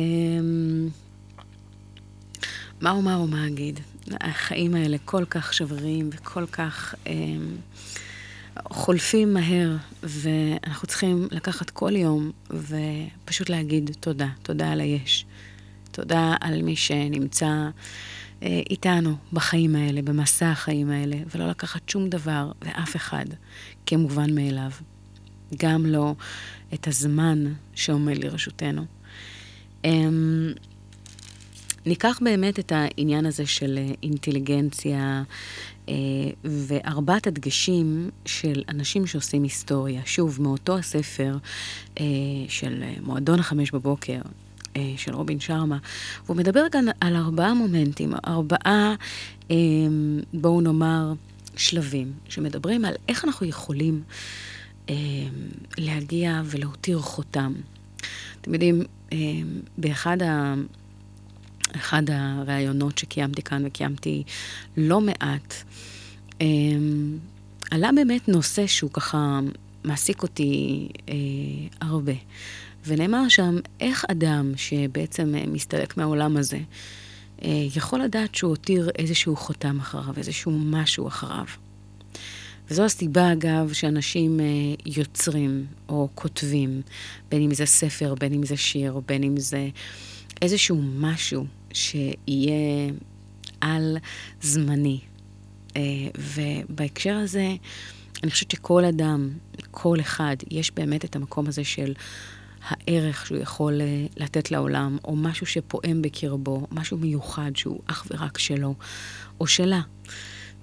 מה 2.81 2.91
אומר 2.91 3.21
ומה 3.21 3.47
אגיד? 3.47 3.81
החיים 4.21 4.75
האלה 4.75 4.97
כל 5.05 5.25
כך 5.31 5.55
שבריריים 5.55 6.11
וכל 6.13 6.47
כך 6.47 6.95
אה, 7.07 7.13
חולפים 8.71 9.35
מהר, 9.35 9.77
ואנחנו 10.03 10.89
צריכים 10.89 11.29
לקחת 11.31 11.71
כל 11.71 11.97
יום 11.97 12.31
ופשוט 12.51 13.51
להגיד 13.51 13.91
תודה, 14.01 14.29
תודה 14.43 14.73
על 14.73 14.81
היש. 14.81 15.27
תודה 15.99 16.35
על 16.41 16.63
מי 16.63 16.77
שנמצא 16.77 17.69
אה, 18.43 18.61
איתנו 18.71 19.17
בחיים 19.33 19.77
האלה, 19.77 20.03
במסע 20.03 20.51
החיים 20.51 20.91
האלה, 20.91 21.17
ולא 21.35 21.49
לקחת 21.49 21.89
שום 21.89 22.09
דבר 22.09 22.53
ואף 22.63 22.97
אחד 22.97 23.25
כמובן 23.87 24.35
מאליו. 24.35 24.71
גם 25.57 25.87
לא 25.87 26.15
את 26.75 26.89
הזמן 26.89 27.45
שעומד 27.75 28.25
לרשותנו. 28.25 28.85
אמ, 29.85 30.53
ניקח 31.87 32.19
באמת 32.23 32.59
את 32.59 32.73
העניין 32.73 33.27
הזה 33.27 33.47
של 33.47 33.79
אה, 33.79 33.93
אינטליגנציה 34.03 35.23
אה, 35.89 35.95
וארבעת 36.45 37.27
הדגשים 37.27 38.11
של 38.25 38.63
אנשים 38.69 39.07
שעושים 39.07 39.43
היסטוריה. 39.43 40.03
שוב, 40.05 40.43
מאותו 40.43 40.79
הספר 40.79 41.37
אה, 42.01 42.05
של 42.49 42.83
אה, 42.83 42.95
מועדון 43.03 43.39
החמש 43.39 43.71
בבוקר, 43.71 44.21
של 44.97 45.15
רובין 45.15 45.41
שרמה, 45.41 45.79
והוא 46.27 46.37
מדבר 46.37 46.65
כאן 46.73 46.85
על 47.01 47.17
ארבעה 47.17 47.55
מומנטים, 47.55 48.13
ארבעה, 48.27 48.95
אה, 49.51 49.57
בואו 50.33 50.61
נאמר, 50.61 51.13
שלבים, 51.57 52.13
שמדברים 52.29 52.85
על 52.85 52.95
איך 53.09 53.25
אנחנו 53.25 53.47
יכולים 53.47 54.03
אה, 54.91 54.95
להגיע 55.79 56.43
ולהותיר 56.45 56.99
חותם. 56.99 57.53
אתם 58.41 58.55
יודעים, 58.55 58.83
אה, 59.13 59.19
באחד 59.79 60.23
ה... 60.23 60.55
אחד 61.77 62.03
הראיונות 62.11 62.99
שקיימתי 62.99 63.43
כאן, 63.43 63.63
וקיימתי 63.67 64.23
לא 64.77 65.01
מעט, 65.01 65.55
אה, 66.41 66.47
עלה 67.71 67.91
באמת 67.97 68.29
נושא 68.29 68.67
שהוא 68.67 68.91
ככה 68.91 69.41
מעסיק 69.85 70.23
אותי 70.23 70.89
אה, 71.09 71.15
הרבה. 71.81 72.13
ונאמר 72.89 73.29
שם, 73.29 73.57
איך 73.81 74.05
אדם 74.11 74.53
שבעצם 74.57 75.35
אה, 75.35 75.45
מסתלק 75.47 75.97
מהעולם 75.97 76.37
הזה, 76.37 76.59
אה, 77.45 77.67
יכול 77.77 78.01
לדעת 78.01 78.35
שהוא 78.35 78.49
הותיר 78.49 78.91
איזשהו 78.99 79.37
חותם 79.37 79.79
אחריו, 79.81 80.15
איזשהו 80.17 80.53
משהו 80.53 81.09
אחריו. 81.09 81.45
וזו 82.71 82.85
הסיבה, 82.85 83.33
אגב, 83.33 83.73
שאנשים 83.73 84.41
אה, 84.41 84.45
יוצרים 84.87 85.67
או 85.89 86.09
כותבים, 86.15 86.83
בין 87.31 87.43
אם 87.43 87.55
זה 87.55 87.67
ספר, 87.67 88.15
בין 88.15 88.35
אם 88.35 88.47
זה 88.47 88.57
שיר, 88.57 89.01
בין 89.07 89.23
אם 89.23 89.37
זה 89.37 89.69
איזשהו 90.43 90.83
משהו 90.83 91.47
שיהיה 91.73 92.91
על 93.61 93.97
זמני. 94.43 95.01
ובהקשר 96.19 97.15
הזה, 97.15 97.55
אני 98.23 98.31
חושבת 98.31 98.51
שכל 98.51 98.85
אדם, 98.85 99.31
כל 99.71 100.01
אחד, 100.01 100.37
יש 100.51 100.71
באמת 100.71 101.05
את 101.05 101.17
המקום 101.17 101.47
הזה 101.47 101.65
של 101.65 101.93
הערך 102.69 103.27
שהוא 103.27 103.39
יכול 103.39 103.81
אה, 103.81 104.07
לתת 104.17 104.51
לעולם, 104.51 104.99
או 105.05 105.17
משהו 105.17 105.47
שפועם 105.47 106.03
בקרבו, 106.03 106.67
משהו 106.71 106.99
מיוחד 106.99 107.51
שהוא 107.55 107.81
אך 107.87 108.07
ורק 108.11 108.39
שלו, 108.39 108.75
או 109.41 109.47
שלה. 109.47 109.81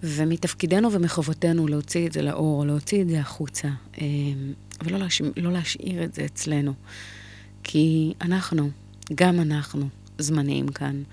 ומתפקידנו 0.04 0.92
ומחובתנו 0.92 1.68
להוציא 1.68 2.08
את 2.08 2.12
זה 2.14 2.22
לאור, 2.22 2.66
להוציא 2.66 3.02
את 3.02 3.10
זה 3.10 3.20
החוצה, 3.20 3.68
אה, 4.02 4.06
ולא 4.84 4.98
להש... 4.98 5.22
לא 5.38 5.52
להשאיר 5.52 6.04
את 6.04 6.14
זה 6.14 6.26
אצלנו. 6.26 6.74
כי 7.64 8.14
אנחנו, 8.22 8.70
גם 9.16 9.40
אנחנו, 9.40 9.88
זמניים 10.18 10.68
כאן, 10.68 11.04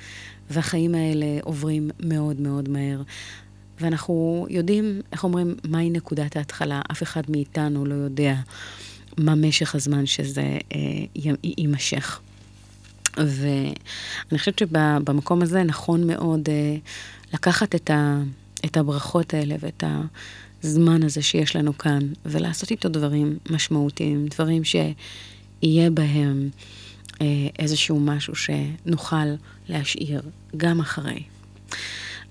והחיים 0.51 0.95
האלה 0.95 1.27
עוברים 1.42 1.90
מאוד 2.01 2.40
מאוד 2.40 2.68
מהר. 2.68 3.03
ואנחנו 3.81 4.47
יודעים, 4.51 5.01
איך 5.12 5.25
אומרים, 5.25 5.55
מהי 5.64 5.90
נקודת 5.90 6.37
ההתחלה. 6.37 6.83
אף 6.92 7.03
אחד 7.03 7.23
מאיתנו 7.29 7.87
לא 7.87 7.95
יודע 7.95 8.35
מה 9.18 9.35
משך 9.35 9.75
הזמן 9.75 10.07
שזה 10.07 10.59
אה, 10.75 10.79
יימשך. 11.59 12.20
ואני 13.16 14.38
חושבת 14.38 14.59
שבמקום 14.59 15.42
הזה 15.42 15.62
נכון 15.62 16.07
מאוד 16.07 16.48
אה, 16.48 16.77
לקחת 17.35 17.75
את, 17.75 17.90
ה, 17.90 18.22
את 18.64 18.77
הברכות 18.77 19.35
האלה 19.35 19.55
ואת 19.61 19.85
הזמן 20.62 21.03
הזה 21.03 21.22
שיש 21.22 21.57
לנו 21.57 21.79
כאן, 21.79 22.01
ולעשות 22.27 22.70
איתו 22.70 22.88
דברים 22.88 23.38
משמעותיים, 23.51 24.27
דברים 24.27 24.62
שיהיה 24.64 25.90
בהם 25.90 26.48
אה, 27.20 27.27
איזשהו 27.59 28.01
משהו 28.01 28.35
שנוכל 28.35 29.27
להשאיר 29.68 30.22
גם 30.57 30.81
אחרי. 30.81 31.22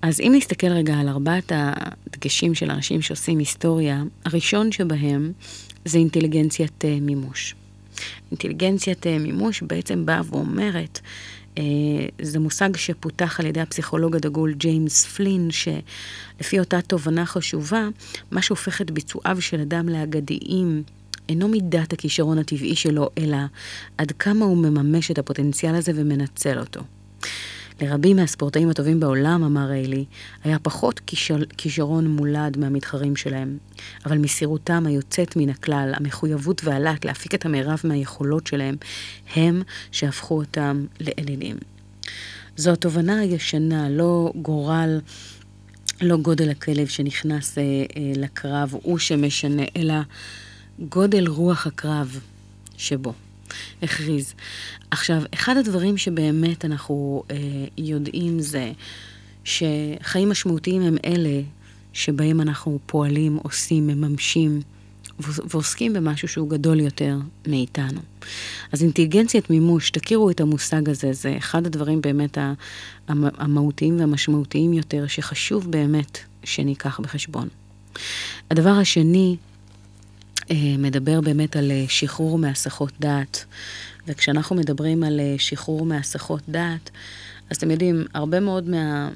אז 0.02 0.20
אם 0.20 0.32
נסתכל 0.36 0.66
רגע 0.66 0.94
על 0.94 1.08
ארבעת 1.08 1.52
הדגשים 1.54 2.54
של 2.54 2.70
אנשים 2.70 3.02
שעושים 3.02 3.38
היסטוריה, 3.38 4.02
הראשון 4.24 4.72
שבהם 4.72 5.32
זה 5.84 5.98
אינטליגנציית 5.98 6.84
אה, 6.84 6.98
מימוש. 7.00 7.54
אינטליגנציית 8.30 9.06
אה, 9.06 9.18
מימוש 9.18 9.62
בעצם 9.62 10.06
באה 10.06 10.20
ואומרת, 10.26 11.00
אה, 11.58 11.62
זה 12.22 12.38
מושג 12.38 12.76
שפותח 12.76 13.40
על 13.40 13.46
ידי 13.46 13.60
הפסיכולוג 13.60 14.16
הדגול 14.16 14.54
ג'יימס 14.54 15.04
פלין, 15.04 15.48
שלפי 15.50 16.58
אותה 16.58 16.80
תובנה 16.80 17.26
חשובה, 17.26 17.88
מה 18.30 18.42
שהופך 18.42 18.80
את 18.80 18.90
ביצועיו 18.90 19.40
של 19.40 19.60
אדם 19.60 19.88
לאגדיים 19.88 20.82
אינו 21.28 21.48
מידת 21.48 21.92
הכישרון 21.92 22.38
הטבעי 22.38 22.76
שלו, 22.76 23.10
אלא 23.18 23.36
עד 23.98 24.12
כמה 24.12 24.44
הוא 24.44 24.56
מממש 24.56 25.10
את 25.10 25.18
הפוטנציאל 25.18 25.74
הזה 25.74 25.92
ומנצל 25.94 26.58
אותו. 26.58 26.80
לרבים 27.80 28.16
מהספורטאים 28.16 28.70
הטובים 28.70 29.00
בעולם, 29.00 29.44
אמר 29.44 29.66
ריילי, 29.66 30.04
היה 30.44 30.58
פחות 30.58 31.00
כישר, 31.06 31.38
כישרון 31.56 32.06
מולד 32.06 32.58
מהמתחרים 32.58 33.16
שלהם, 33.16 33.58
אבל 34.06 34.18
מסירותם 34.18 34.86
היוצאת 34.86 35.36
מן 35.36 35.48
הכלל, 35.48 35.92
המחויבות 35.96 36.64
והלהט 36.64 37.04
להפיק 37.04 37.34
את 37.34 37.44
המרב 37.44 37.80
מהיכולות 37.84 38.46
שלהם, 38.46 38.76
הם 39.34 39.62
שהפכו 39.92 40.38
אותם 40.38 40.86
לאלילים. 41.00 41.56
זו 42.56 42.72
התובנה 42.72 43.18
הישנה, 43.18 43.88
לא 43.88 44.32
גורל, 44.36 45.00
לא 46.00 46.16
גודל 46.16 46.50
הכלב 46.50 46.86
שנכנס 46.86 47.58
אה, 47.58 47.62
אה, 47.62 48.12
לקרב, 48.16 48.74
הוא 48.82 48.98
שמשנה, 48.98 49.62
אלא 49.76 49.94
גודל 50.88 51.28
רוח 51.28 51.66
הקרב 51.66 52.20
שבו. 52.76 53.12
הכריז. 53.82 54.34
עכשיו, 54.90 55.22
אחד 55.34 55.56
הדברים 55.56 55.98
שבאמת 55.98 56.64
אנחנו 56.64 57.22
אה, 57.30 57.36
יודעים 57.78 58.40
זה 58.40 58.72
שחיים 59.44 60.30
משמעותיים 60.30 60.82
הם 60.82 60.96
אלה 61.04 61.40
שבהם 61.92 62.40
אנחנו 62.40 62.78
פועלים, 62.86 63.38
עושים, 63.42 63.86
מממשים 63.86 64.60
ועוסקים 65.18 65.92
במשהו 65.92 66.28
שהוא 66.28 66.50
גדול 66.50 66.80
יותר 66.80 67.18
מאיתנו. 67.46 68.00
אז 68.72 68.82
אינטליגנציית 68.82 69.50
מימוש, 69.50 69.90
תכירו 69.90 70.30
את 70.30 70.40
המושג 70.40 70.88
הזה, 70.88 71.12
זה 71.12 71.34
אחד 71.38 71.66
הדברים 71.66 72.00
באמת 72.00 72.38
המהותיים 73.08 74.00
והמשמעותיים 74.00 74.72
יותר, 74.72 75.06
שחשוב 75.06 75.70
באמת 75.70 76.18
שניקח 76.44 77.00
בחשבון. 77.00 77.48
הדבר 78.50 78.70
השני, 78.70 79.36
מדבר 80.78 81.20
באמת 81.20 81.56
על 81.56 81.70
אה, 81.70 81.84
שחרור 81.88 82.38
מהסחות 82.38 82.92
דעת. 83.00 83.44
וכשאנחנו 84.06 84.56
מדברים 84.56 85.04
על 85.04 85.20
אה, 85.20 85.34
שחרור 85.38 85.86
מהסחות 85.86 86.42
דעת, 86.48 86.90
אז 87.50 87.56
אתם 87.56 87.70
יודעים, 87.70 88.04
הרבה 88.14 88.40
מאוד 88.40 88.68
מה, 88.68 89.10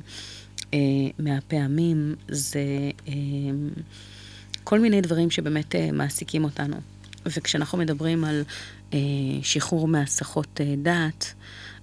מהפעמים 1.18 2.14
זה 2.28 2.60
כל 4.64 4.80
מיני 4.80 5.00
דברים 5.00 5.30
שבאמת 5.30 5.74
מעסיקים 5.92 6.44
אותנו. 6.44 6.76
וכשאנחנו 7.26 7.78
מדברים 7.78 8.24
על 8.24 8.44
שחרור 9.42 9.88
מהסחות 9.88 10.60
דעת, 10.82 11.34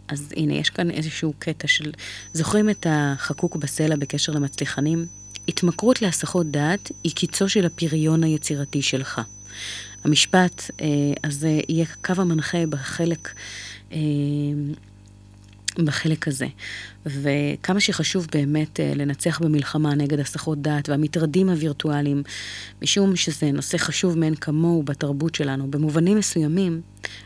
אז 0.08 0.34
הנה, 0.38 0.54
יש 0.54 0.70
כאן 0.70 0.92
איזשהו 0.92 1.34
קטע 1.40 1.68
של... 1.68 1.92
זוכרים 2.34 2.70
את 2.70 2.88
החקוק 2.90 3.56
בסלע 3.56 3.96
בקשר 3.96 4.32
למצליחנים? 4.32 5.06
התמכרות 5.48 6.02
להסחות 6.02 6.52
דעת 6.52 6.92
היא 7.04 7.12
קיצו 7.12 7.50
של 7.50 7.66
הפריון 7.66 8.24
היצירתי 8.24 8.82
שלך. 8.82 9.22
המשפט 10.04 10.72
אה, 10.82 10.88
הזה 11.24 11.60
יהיה 11.70 11.86
קו 12.02 12.14
המנחה 12.18 12.66
בחלק 12.70 13.34
אה, 13.92 14.00
בחלק 15.78 16.28
הזה. 16.28 16.48
וכמה 17.06 17.80
שחשוב 17.80 18.28
באמת 18.32 18.80
אה, 18.80 18.94
לנצח 18.96 19.40
במלחמה 19.40 19.96
נגד 19.96 20.20
הסחות 20.20 20.62
דעת 20.62 20.90
והמטרדים 20.90 21.50
הווירטואליים, 21.50 22.24
משום 22.82 23.16
שזה 23.16 23.52
נושא 23.52 23.78
חשוב 23.78 24.18
מאין 24.18 24.36
כמוהו 24.36 24.84
בתרבות 24.84 25.36
שלנו. 25.36 25.72
במובנים 25.72 26.18
מסוימים, 26.18 26.82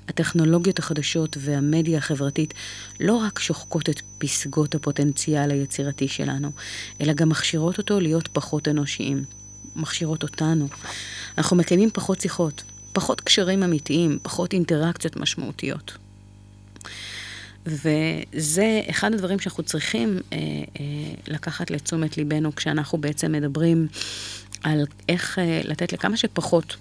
הטכנולוגיות 0.07 0.79
החדשות 0.79 1.37
והמדיה 1.39 1.97
החברתית 1.97 2.53
לא 2.99 3.13
רק 3.13 3.39
שוחקות 3.39 3.89
את 3.89 4.01
פסגות 4.17 4.75
הפוטנציאל 4.75 5.51
היצירתי 5.51 6.07
שלנו, 6.07 6.51
אלא 7.01 7.13
גם 7.13 7.29
מכשירות 7.29 7.77
אותו 7.77 7.99
להיות 7.99 8.27
פחות 8.27 8.67
אנושיים. 8.67 9.23
מכשירות 9.75 10.23
אותנו. 10.23 10.67
אנחנו 11.37 11.57
מקיימים 11.57 11.89
פחות 11.93 12.21
שיחות, 12.21 12.63
פחות 12.93 13.21
קשרים 13.21 13.63
אמיתיים, 13.63 14.19
פחות 14.21 14.53
אינטראקציות 14.53 15.17
משמעותיות. 15.17 15.97
וזה 17.65 18.81
אחד 18.89 19.13
הדברים 19.13 19.39
שאנחנו 19.39 19.63
צריכים 19.63 20.19
אה, 20.33 20.37
אה, 20.37 20.83
לקחת 21.27 21.71
לתשומת 21.71 22.17
ליבנו 22.17 22.55
כשאנחנו 22.55 22.97
בעצם 22.97 23.31
מדברים 23.31 23.87
על 24.63 24.85
איך 25.09 25.39
אה, 25.39 25.61
לתת 25.63 25.93
לכמה 25.93 26.17
שפחות 26.17 26.75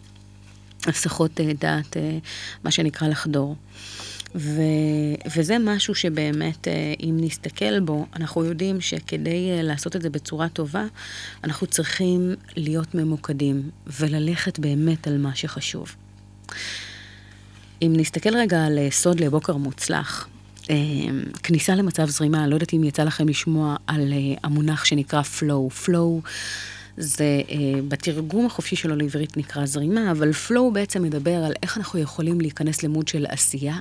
הסחות 0.86 1.40
אה, 1.40 1.52
דעת, 1.60 1.96
אה, 1.96 2.18
מה 2.64 2.70
שנקרא 2.70 3.08
לחדור. 3.08 3.56
ו, 4.36 4.60
וזה 5.36 5.56
משהו 5.60 5.94
שבאמת, 5.94 6.68
אה, 6.68 6.94
אם 7.00 7.16
נסתכל 7.20 7.80
בו, 7.80 8.06
אנחנו 8.16 8.44
יודעים 8.44 8.80
שכדי 8.80 9.50
אה, 9.50 9.62
לעשות 9.62 9.96
את 9.96 10.02
זה 10.02 10.10
בצורה 10.10 10.48
טובה, 10.48 10.84
אנחנו 11.44 11.66
צריכים 11.66 12.34
להיות 12.56 12.94
ממוקדים 12.94 13.70
וללכת 14.00 14.58
באמת 14.58 15.06
על 15.06 15.18
מה 15.18 15.34
שחשוב. 15.34 15.94
אם 17.82 17.92
נסתכל 17.96 18.36
רגע 18.36 18.64
על 18.64 18.78
אה, 18.78 18.88
סוד 18.90 19.20
לבוקר 19.20 19.56
מוצלח, 19.56 20.28
כניסה 21.42 21.74
למצב 21.74 22.06
זרימה, 22.08 22.46
לא 22.46 22.54
יודעת 22.54 22.74
אם 22.74 22.84
יצא 22.84 23.04
לכם 23.04 23.28
לשמוע 23.28 23.76
על 23.86 24.12
המונח 24.42 24.84
שנקרא 24.84 25.22
flow. 25.22 25.86
flow 25.86 26.28
זה 26.96 27.40
אה, 27.50 27.80
בתרגום 27.88 28.46
החופשי 28.46 28.76
שלו 28.76 28.96
לעברית 28.96 29.36
נקרא 29.36 29.66
זרימה, 29.66 30.10
אבל 30.10 30.30
flow 30.30 30.72
בעצם 30.72 31.02
מדבר 31.02 31.44
על 31.44 31.52
איך 31.62 31.78
אנחנו 31.78 31.98
יכולים 31.98 32.40
להיכנס 32.40 32.82
למוד 32.82 33.08
של 33.08 33.26
עשייה. 33.28 33.76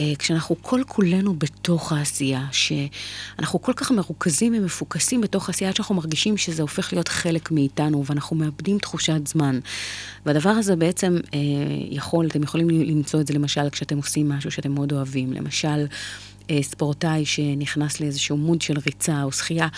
אה, 0.00 0.12
כשאנחנו 0.18 0.56
כל 0.62 0.82
כולנו 0.88 1.34
בתוך 1.34 1.92
העשייה, 1.92 2.46
שאנחנו 2.52 3.62
כל 3.62 3.72
כך 3.76 3.90
מרוכזים 3.90 4.54
ומפוקסים 4.56 5.20
בתוך 5.20 5.48
העשייה, 5.48 5.70
עד 5.70 5.76
שאנחנו 5.76 5.94
מרגישים 5.94 6.36
שזה 6.36 6.62
הופך 6.62 6.92
להיות 6.92 7.08
חלק 7.08 7.50
מאיתנו, 7.50 8.04
ואנחנו 8.06 8.36
מאבדים 8.36 8.78
תחושת 8.78 9.26
זמן. 9.26 9.58
והדבר 10.26 10.50
הזה 10.50 10.76
בעצם 10.76 11.16
אה, 11.34 11.38
יכול, 11.90 12.26
אתם 12.26 12.42
יכולים 12.42 12.68
למצוא 12.68 13.20
את 13.20 13.26
זה 13.26 13.34
למשל 13.34 13.70
כשאתם 13.70 13.96
עושים 13.96 14.28
משהו 14.28 14.50
שאתם 14.50 14.72
מאוד 14.72 14.92
אוהבים. 14.92 15.32
למשל, 15.32 15.86
ספורטאי 16.62 17.26
שנכנס 17.26 18.00
לאיזשהו 18.00 18.36
מוד 18.36 18.62
של 18.62 18.78
ריצה 18.86 19.22
או 19.22 19.32
שחייה, 19.32 19.68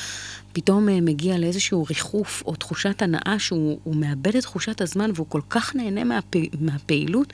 פתאום 0.53 0.89
אה, 0.89 1.01
מגיע 1.01 1.39
לאיזשהו 1.39 1.87
ריחוף 1.89 2.43
או 2.47 2.55
תחושת 2.55 3.03
הנאה 3.03 3.39
שהוא 3.39 3.97
מאבד 3.97 4.37
את 4.37 4.43
תחושת 4.43 4.81
הזמן 4.81 5.11
והוא 5.15 5.27
כל 5.29 5.41
כך 5.51 5.77
נהנה 5.77 6.05
מהפ... 6.05 6.35
מהפעילות. 6.61 7.33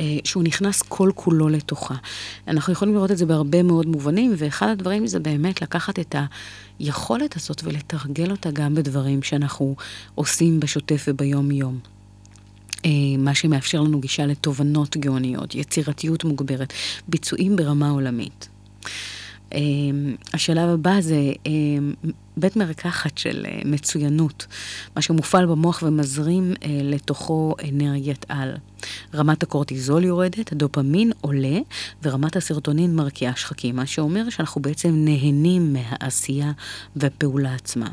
אה, 0.00 0.18
שהוא 0.24 0.42
נכנס 0.42 0.82
כל 0.82 1.10
כולו 1.14 1.48
לתוכה. 1.48 1.94
אנחנו 2.48 2.72
יכולים 2.72 2.94
לראות 2.94 3.10
את 3.10 3.18
זה 3.18 3.26
בהרבה 3.26 3.62
מאוד 3.62 3.86
מובנים, 3.86 4.34
ואחד 4.36 4.68
הדברים 4.68 5.06
זה 5.06 5.20
באמת 5.20 5.62
לקחת 5.62 5.98
את 5.98 6.14
היכולת 6.78 7.36
הזאת 7.36 7.64
ולתרגל 7.64 8.30
אותה 8.30 8.50
גם 8.50 8.74
בדברים 8.74 9.22
שאנחנו 9.22 9.76
עושים 10.14 10.60
בשוטף 10.60 11.04
וביום-יום. 11.08 11.95
אה, 12.86 12.90
מה 13.18 13.34
שמאפשר 13.34 13.80
לנו 13.80 14.00
גישה 14.00 14.26
לתובנות 14.26 14.96
גאוניות, 14.96 15.54
יצירתיות 15.54 16.24
מוגברת, 16.24 16.72
ביצועים 17.08 17.56
ברמה 17.56 17.90
עולמית. 17.90 18.48
אמ, 19.54 20.14
השלב 20.34 20.68
הבא 20.68 21.00
זה 21.00 21.32
אמ, 21.46 21.94
בית 22.36 22.56
מרקחת 22.56 23.18
של 23.18 23.46
אה, 23.48 23.60
מצוינות, 23.64 24.46
מה 24.96 25.02
שמופעל 25.02 25.46
במוח 25.46 25.82
ומזרים 25.86 26.52
אה, 26.64 26.80
לתוכו 26.82 27.54
אנרגיית 27.68 28.26
על. 28.28 28.56
רמת 29.14 29.42
הקורטיזול 29.42 30.04
יורדת, 30.04 30.52
הדופמין 30.52 31.12
עולה, 31.20 31.58
ורמת 32.02 32.36
הסרטונין 32.36 32.96
מרקיעה 32.96 33.36
שחקים, 33.36 33.76
מה 33.76 33.86
שאומר 33.86 34.30
שאנחנו 34.30 34.62
בעצם 34.62 34.90
נהנים 34.94 35.72
מהעשייה 35.72 36.52
והפעולה 36.96 37.54
עצמה. 37.54 37.88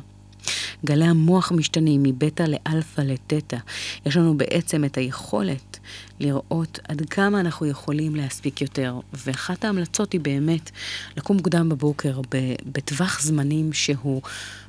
גלי 0.85 1.05
המוח 1.05 1.51
משתנים 1.51 2.03
מבטא 2.03 2.43
לאלפא 2.43 3.01
לתטא. 3.01 3.57
יש 4.05 4.17
לנו 4.17 4.37
בעצם 4.37 4.85
את 4.85 4.97
היכולת 4.97 5.79
לראות 6.19 6.79
עד 6.87 7.01
כמה 7.09 7.39
אנחנו 7.39 7.65
יכולים 7.65 8.15
להספיק 8.15 8.61
יותר. 8.61 8.99
ואחת 9.25 9.65
ההמלצות 9.65 10.13
היא 10.13 10.21
באמת 10.21 10.71
לקום 11.17 11.37
מוקדם 11.37 11.69
בבוקר 11.69 12.21
בטווח 12.65 13.21
זמנים 13.21 13.73
שהוא 13.73 14.21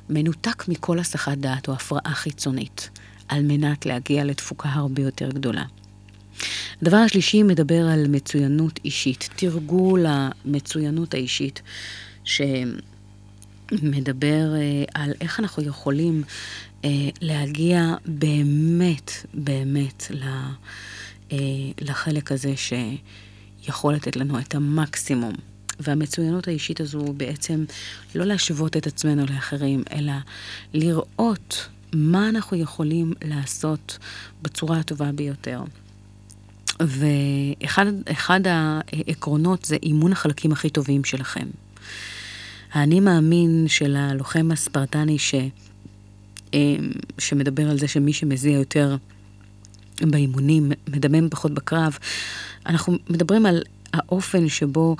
מנותק 0.09 0.67
מכל 0.67 0.99
הסחת 0.99 1.37
דעת 1.37 1.67
או 1.67 1.73
הפרעה 1.73 2.13
חיצונית, 2.13 2.89
על 3.27 3.43
מנת 3.43 3.85
להגיע 3.85 4.23
לתפוקה 4.23 4.69
הרבה 4.69 5.01
יותר 5.01 5.29
גדולה. 5.29 5.63
הדבר 6.81 6.97
השלישי 6.97 7.43
מדבר 7.43 7.87
על 7.87 8.07
מצוינות 8.07 8.79
אישית, 8.85 9.29
תרגול 9.35 10.05
המצוינות 10.07 11.13
האישית, 11.13 11.61
ש... 12.23 12.41
מדבר 13.71 14.55
אה, 14.55 14.83
על 14.93 15.13
איך 15.21 15.39
אנחנו 15.39 15.63
יכולים 15.63 16.23
אה, 16.85 16.89
להגיע 17.21 17.95
באמת, 18.05 19.11
באמת 19.33 20.11
אה, 21.31 21.37
לחלק 21.81 22.31
הזה 22.31 22.53
שיכול 22.57 23.93
לתת 23.93 24.15
לנו 24.15 24.39
את 24.39 24.55
המקסימום. 24.55 25.33
והמצוינות 25.79 26.47
האישית 26.47 26.79
הזו 26.79 27.13
בעצם 27.17 27.65
לא 28.15 28.25
להשוות 28.25 28.77
את 28.77 28.87
עצמנו 28.87 29.25
לאחרים, 29.25 29.83
אלא 29.91 30.13
לראות 30.73 31.67
מה 31.93 32.29
אנחנו 32.29 32.57
יכולים 32.57 33.13
לעשות 33.23 33.97
בצורה 34.41 34.79
הטובה 34.79 35.11
ביותר. 35.11 35.63
ואחד 36.79 38.41
העקרונות 38.47 39.65
זה 39.65 39.77
אימון 39.83 40.11
החלקים 40.11 40.51
הכי 40.51 40.69
טובים 40.69 41.03
שלכם. 41.03 41.47
האני 42.75 42.99
מאמין 42.99 43.65
של 43.67 43.95
הלוחם 43.95 44.51
הספרטני 44.51 45.19
ש... 45.19 45.35
אמ, 46.53 46.91
שמדבר 47.17 47.69
על 47.69 47.79
זה 47.79 47.87
שמי 47.87 48.13
שמזיע 48.13 48.57
יותר 48.57 48.95
באימונים, 50.01 50.71
מדמם 50.89 51.29
פחות 51.29 51.53
בקרב, 51.53 51.97
אנחנו 52.65 52.93
מדברים 53.09 53.45
על 53.45 53.61
האופן 53.93 54.49
שבו 54.49 54.95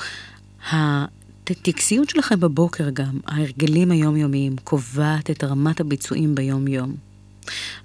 הטקסיות 0.71 2.09
שלכם 2.09 2.39
בבוקר 2.39 2.89
גם, 2.89 3.19
ההרגלים 3.27 3.91
היומיומיים, 3.91 4.55
קובעת 4.63 5.31
את 5.31 5.43
רמת 5.43 5.79
הביצועים 5.79 6.35
ביום-יום. 6.35 6.95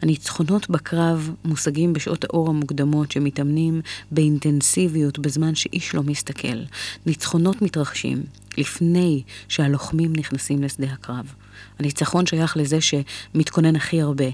הניצחונות 0.02 0.70
בקרב 0.70 1.30
מושגים 1.44 1.92
בשעות 1.92 2.24
האור 2.24 2.48
המוקדמות 2.48 3.12
שמתאמנים 3.12 3.80
באינטנסיביות 4.10 5.18
בזמן 5.18 5.54
שאיש 5.54 5.94
לא 5.94 6.02
מסתכל. 6.02 6.62
ניצחונות 7.06 7.62
מתרחשים 7.62 8.22
לפני 8.58 9.22
שהלוחמים 9.48 10.12
נכנסים 10.16 10.62
לשדה 10.62 10.86
הקרב. 10.92 11.34
הניצחון 11.78 12.26
שייך 12.26 12.56
לזה 12.56 12.78
שמתכונן 12.80 13.76
הכי 13.76 14.00
הרבה. 14.00 14.28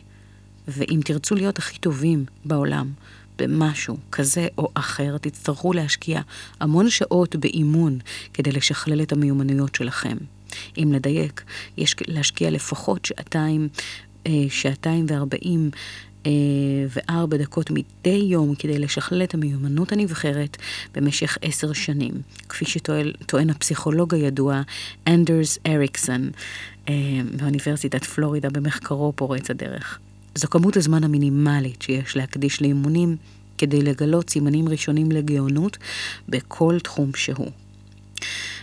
ואם 0.68 1.00
תרצו 1.04 1.34
להיות 1.34 1.58
הכי 1.58 1.78
טובים 1.78 2.24
בעולם, 2.44 2.92
במשהו 3.38 3.96
כזה 4.12 4.48
או 4.58 4.68
אחר, 4.74 5.18
תצטרכו 5.18 5.72
להשקיע 5.72 6.20
המון 6.60 6.90
שעות 6.90 7.36
באימון 7.36 7.98
כדי 8.34 8.52
לשכלל 8.52 9.02
את 9.02 9.12
המיומנויות 9.12 9.74
שלכם. 9.74 10.16
אם 10.78 10.92
לדייק, 10.92 11.44
יש 11.76 11.94
להשקיע 12.06 12.50
לפחות 12.50 13.04
שעתיים 13.04 13.68
אה, 14.26 14.32
שעתיים 14.48 15.06
וארבעים 15.08 15.70
וארבע 16.88 17.36
דקות 17.36 17.70
מדי 17.70 18.26
יום 18.28 18.54
כדי 18.54 18.78
לשכלל 18.78 19.22
את 19.22 19.34
המיומנות 19.34 19.92
הנבחרת 19.92 20.56
במשך 20.94 21.38
עשר 21.42 21.72
שנים, 21.72 22.12
כפי 22.48 22.64
שטוען 22.64 23.50
הפסיכולוג 23.50 24.14
הידוע 24.14 24.62
אנדרס 25.06 25.58
אריקסון 25.66 26.30
אה, 26.88 26.94
מאוניברסיטת 27.40 28.04
פלורידה 28.04 28.50
במחקרו 28.50 29.12
פורץ 29.16 29.50
הדרך. 29.50 29.98
זו 30.34 30.48
כמות 30.48 30.76
הזמן 30.76 31.04
המינימלית 31.04 31.82
שיש 31.82 32.16
להקדיש 32.16 32.62
לאימונים 32.62 33.16
כדי 33.58 33.82
לגלות 33.82 34.30
סימנים 34.30 34.68
ראשונים 34.68 35.12
לגאונות 35.12 35.76
בכל 36.28 36.78
תחום 36.82 37.10
שהוא. 37.14 37.50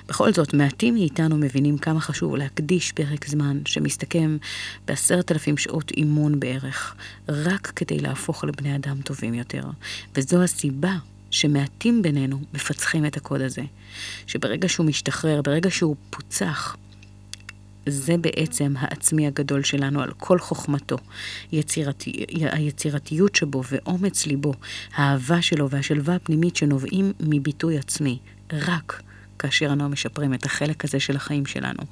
בכל 0.08 0.34
זאת, 0.34 0.54
מעטים 0.54 0.94
מאיתנו 0.94 1.38
מבינים 1.38 1.78
כמה 1.78 2.00
חשוב 2.00 2.36
להקדיש 2.36 2.92
פרק 2.92 3.28
זמן 3.28 3.60
שמסתכם 3.66 4.38
בעשרת 4.88 5.32
אלפים 5.32 5.58
שעות 5.58 5.92
אימון 5.92 6.40
בערך, 6.40 6.96
רק 7.30 7.68
כדי 7.76 8.00
להפוך 8.00 8.44
לבני 8.44 8.76
אדם 8.76 9.02
טובים 9.02 9.34
יותר. 9.34 9.64
וזו 10.16 10.44
הסיבה 10.44 10.96
שמעטים 11.32 12.02
בינינו 12.02 12.40
מפצחים 12.54 13.06
את 13.06 13.18
הקוד 13.18 13.42
הזה. 13.42 13.62
שברגע 14.28 14.70
שהוא 14.70 14.86
משתחרר, 14.86 15.42
ברגע 15.42 15.72
שהוא 15.72 15.96
פוצח, 16.10 16.78
זה 17.86 18.18
בעצם 18.18 18.74
העצמי 18.78 19.28
הגדול 19.28 19.64
שלנו 19.64 20.02
על 20.02 20.12
כל 20.18 20.40
חוכמתו, 20.40 20.98
יצירתי, 21.52 22.26
היצירתיות 22.30 23.36
שבו 23.36 23.64
ואומץ 23.72 24.26
ליבו, 24.26 24.54
האהבה 24.96 25.42
שלו 25.42 25.70
והשלווה 25.70 26.16
הפנימית 26.16 26.56
שנובעים 26.56 27.14
מביטוי 27.20 27.78
עצמי, 27.78 28.18
רק 28.54 29.02
כאשר 29.44 29.74
אנו 29.74 29.90
משפרים 29.90 30.34
את 30.34 30.46
החלק 30.46 30.86
הזה 30.86 31.00
של 31.00 31.16
החיים 31.16 31.46
שלנו. 31.46 31.84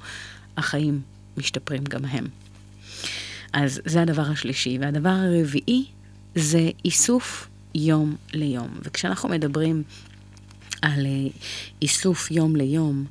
החיים 0.56 1.00
משתפרים 1.36 1.84
גם 1.84 2.04
הם. 2.04 2.26
אז 3.52 3.80
זה 3.84 4.02
הדבר 4.02 4.22
השלישי. 4.22 4.78
והדבר 4.80 5.08
הרביעי 5.08 5.84
זה 6.34 6.70
איסוף 6.84 7.48
יום 7.74 8.16
ליום. 8.32 8.68
וכשאנחנו 8.82 9.28
מדברים 9.28 9.82
על 10.82 11.06
אה, 11.06 11.30
איסוף 11.82 12.30
יום 12.30 12.56
ליום, 12.56 13.04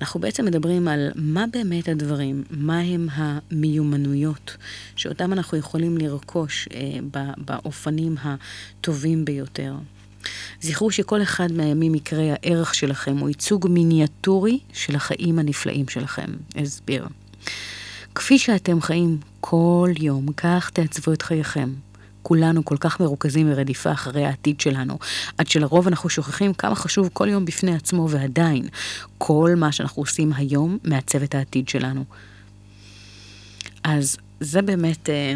אנחנו 0.00 0.20
בעצם 0.20 0.44
מדברים 0.44 0.88
על 0.88 1.10
מה 1.14 1.44
באמת 1.52 1.88
הדברים, 1.88 2.44
מה 2.50 2.78
הם 2.78 3.08
המיומנויות 3.12 4.56
שאותם 4.96 5.32
אנחנו 5.32 5.58
יכולים 5.58 5.98
לרכוש 5.98 6.68
אה, 6.74 6.98
באופנים 7.38 8.16
הטובים 8.22 9.24
ביותר. 9.24 9.74
זכרו 10.60 10.90
שכל 10.90 11.22
אחד 11.22 11.52
מהימים 11.52 11.94
יקרה 11.94 12.24
הערך 12.32 12.74
שלכם 12.74 13.18
הוא 13.18 13.28
ייצוג 13.28 13.68
מיניאטורי 13.70 14.58
של 14.72 14.96
החיים 14.96 15.38
הנפלאים 15.38 15.88
שלכם. 15.88 16.26
אסביר. 16.62 17.06
כפי 18.14 18.38
שאתם 18.38 18.80
חיים 18.80 19.18
כל 19.40 19.90
יום, 19.98 20.32
כך 20.36 20.70
תעצבו 20.70 21.12
את 21.12 21.22
חייכם. 21.22 21.72
כולנו 22.22 22.64
כל 22.64 22.76
כך 22.80 23.00
מרוכזים 23.00 23.48
ברדיפה 23.48 23.92
אחרי 23.92 24.24
העתיד 24.24 24.60
שלנו, 24.60 24.98
עד 25.38 25.46
שלרוב 25.46 25.86
אנחנו 25.86 26.08
שוכחים 26.08 26.54
כמה 26.54 26.74
חשוב 26.74 27.10
כל 27.12 27.28
יום 27.28 27.44
בפני 27.44 27.74
עצמו, 27.74 28.10
ועדיין, 28.10 28.68
כל 29.18 29.54
מה 29.56 29.72
שאנחנו 29.72 30.02
עושים 30.02 30.32
היום 30.32 30.78
מעצב 30.84 31.22
את 31.22 31.34
העתיד 31.34 31.68
שלנו. 31.68 32.04
אז 33.84 34.16
זה 34.40 34.62
באמת 34.62 35.10
אה, 35.10 35.34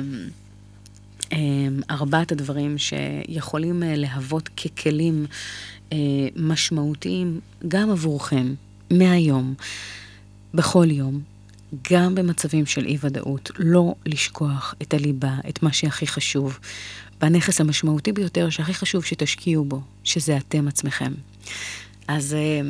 ארבעת 1.91 2.33
הדברים 2.33 2.79
שיכולים 2.79 3.83
אה, 3.83 3.97
להוות 3.97 4.49
ככלים 4.49 5.27
אה, 5.93 5.99
משמעותיים 6.37 7.41
גם 7.69 7.91
עבורכם, 7.91 8.55
מהיום, 8.91 9.55
בכל 10.55 10.91
יום, 10.91 11.21
גם 11.93 12.15
במצבים 12.15 12.67
של 12.67 12.87
אי-ודאות, 12.87 13.51
לא 13.59 13.95
לשכוח 14.07 14.75
את 14.83 14.95
הליבה, 14.95 15.35
את 15.49 15.63
מה 15.63 15.73
שהכי 15.73 16.07
חשוב, 16.07 16.59
והנכס 17.23 17.61
המשמעותי 17.61 18.13
ביותר 18.13 18.51
שהכי 18.51 18.75
חשוב 18.75 19.05
שתשקיעו 19.05 19.65
בו, 19.65 19.81
שזה 20.05 20.37
אתם 20.37 20.69
עצמכם. 20.69 21.13
אז 22.09 22.35
אה, 22.35 22.61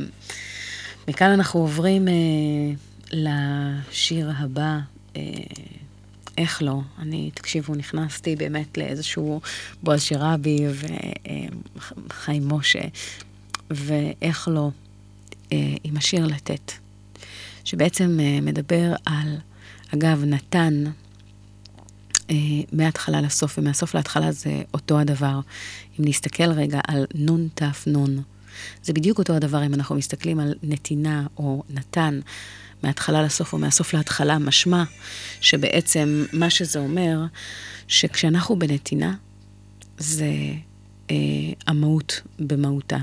מכאן 1.09 1.31
אנחנו 1.31 1.61
עוברים 1.61 2.09
אה, 2.09 2.13
לשיר 3.13 4.33
הבא. 4.37 4.79
אה, 6.41 6.45
איך 6.45 6.63
לא? 6.63 6.81
אני, 6.99 7.31
תקשיבו, 7.35 7.75
נכנסתי 7.75 8.37
באמת 8.37 8.79
לאיזשהו 8.79 9.41
בועז 9.83 10.03
שראבי 10.03 10.67
וחיים 12.07 12.49
משה, 12.49 12.81
ואיך 13.71 14.49
לא, 14.49 14.71
עם 15.85 15.97
השיר 15.97 16.27
לתת. 16.27 16.73
שבעצם 17.65 18.19
uh, 18.19 18.45
מדבר 18.45 18.95
על, 19.05 19.37
אגב, 19.95 20.25
נתן 20.25 20.85
uh, 22.29 22.33
מההתחלה 22.73 23.21
לסוף, 23.21 23.59
ומהסוף 23.59 23.95
להתחלה 23.95 24.33
זה 24.33 24.63
אותו 24.75 24.99
הדבר. 24.99 25.41
אם 26.01 26.05
נסתכל 26.05 26.53
רגע 26.53 26.81
על 26.89 27.07
נון 27.15 27.49
תף 27.55 27.85
נון, 27.87 28.23
זה 28.83 28.93
בדיוק 28.93 29.19
אותו 29.19 29.33
הדבר 29.33 29.67
אם 29.67 29.75
אנחנו 29.75 29.95
מסתכלים 29.95 30.41
על 30.41 30.55
נתינה 30.63 31.27
או 31.37 31.63
נתן. 31.71 32.21
מההתחלה 32.83 33.23
לסוף 33.23 33.53
או 33.53 33.59
מהסוף 33.59 33.95
להתחלה, 33.95 34.39
משמע 34.39 34.85
שבעצם 35.41 36.25
מה 36.33 36.51
שזה 36.51 36.79
אומר, 36.79 37.21
שכשאנחנו 37.89 38.59
בנתינה, 38.59 39.15
זה 39.99 40.31
אה, 41.11 41.17
המהות 41.67 42.21
במהותה. 42.39 42.99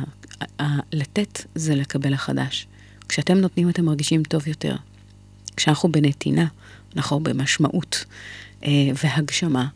לתת 0.93 1.41
זה 1.55 1.75
לקבל 1.75 2.13
החדש. 2.13 2.67
כשאתם 3.09 3.37
נותנים 3.37 3.69
אתם 3.69 3.85
מרגישים 3.85 4.23
טוב 4.23 4.47
יותר. 4.47 4.75
כשאנחנו 5.57 5.91
בנתינה, 5.91 6.45
אנחנו 6.95 7.19
במשמעות 7.19 8.05
אה, 8.63 8.69
והגשמה. 9.03 9.67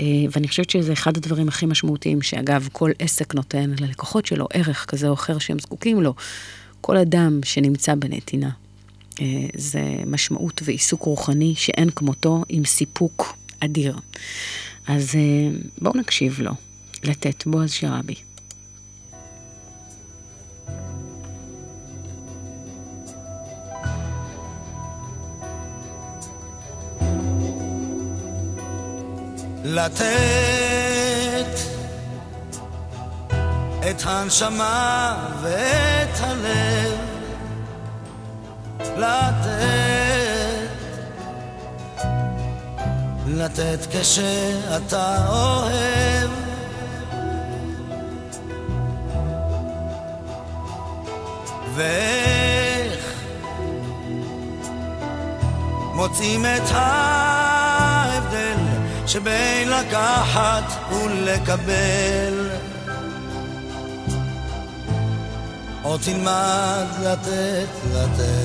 אה, 0.00 0.04
ואני 0.32 0.48
חושבת 0.48 0.70
שזה 0.70 0.92
אחד 0.92 1.16
הדברים 1.16 1.48
הכי 1.48 1.66
משמעותיים, 1.66 2.22
שאגב, 2.22 2.68
כל 2.72 2.90
עסק 2.98 3.34
נותן 3.34 3.70
ללקוחות 3.80 4.26
שלו 4.26 4.46
ערך 4.52 4.84
כזה 4.88 5.08
או 5.08 5.14
אחר 5.14 5.38
שהם 5.38 5.58
זקוקים 5.58 6.02
לו. 6.02 6.14
כל 6.80 6.96
אדם 6.96 7.40
שנמצא 7.44 7.94
בנתינה, 7.94 8.50
זה 9.56 9.82
משמעות 10.06 10.60
ועיסוק 10.64 11.02
רוחני 11.02 11.54
שאין 11.56 11.90
כמותו, 11.90 12.44
עם 12.48 12.64
סיפוק 12.64 13.36
אדיר. 13.60 13.96
אז 14.86 15.14
אה, 15.14 15.58
בואו 15.78 15.94
נקשיב 15.96 16.40
לו, 16.40 16.52
לתת 17.04 17.46
בועז 17.46 17.72
שראבי. 17.72 18.14
לתת 29.64 30.04
את 33.90 34.02
הנשמה 34.04 35.16
ואת 35.42 36.20
הלב 36.20 37.13
לתת. 38.96 39.94
כשאתה 43.90 45.26
אוהב. 45.28 46.30
ואיך 51.74 53.12
מוצאים 55.94 56.44
את 56.44 56.70
ההבדל 56.70 58.56
שבין 59.06 59.68
לקחת 59.68 60.92
ולקבל? 60.92 62.50
עוד 65.82 66.00
תלמד 66.00 66.86
לתת, 67.02 67.68
לתת 67.94 68.43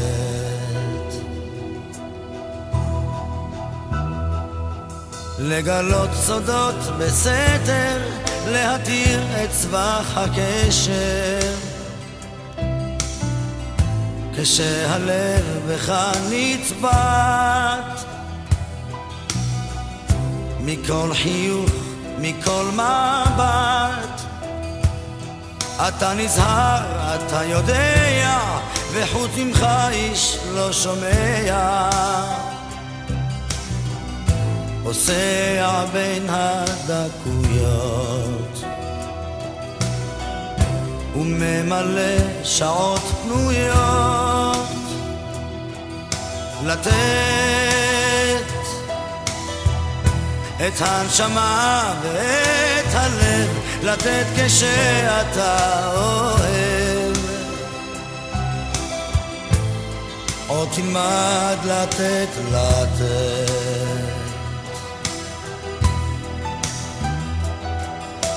לגלות 5.39 6.09
סודות 6.13 6.75
בסתר, 6.99 7.97
להתיר 8.47 9.21
את 9.43 9.49
צבח 9.51 10.17
הקשר 10.17 11.39
כשהלב 14.35 15.43
בך 15.67 15.93
נצבט 16.31 18.05
מכל 20.59 21.13
חיוך, 21.13 21.71
מכל 22.19 22.65
מבט. 22.73 24.21
אתה 25.87 26.13
נזהר, 26.13 27.15
אתה 27.15 27.43
יודע, 27.43 28.39
וחוץ 28.91 29.31
ממך 29.37 29.67
איש 29.91 30.37
לא 30.53 30.71
שומע. 30.73 32.48
פוסע 34.89 35.85
בין 35.93 36.25
הדקויות. 36.29 37.83
וממלא 41.15 42.43
שעות 42.43 43.01
פנויות. 43.01 44.67
לתת 46.65 46.91
את 50.67 50.73
הנשמה 50.79 51.93
ואת 52.03 52.93
הלב. 52.93 53.49
לתת 53.83 54.25
כשאתה 54.35 55.91
אוהב. 55.95 57.17
עוד 60.47 60.67
תלמד 60.75 61.57
לתת 61.65 62.29
לתת 62.51 63.68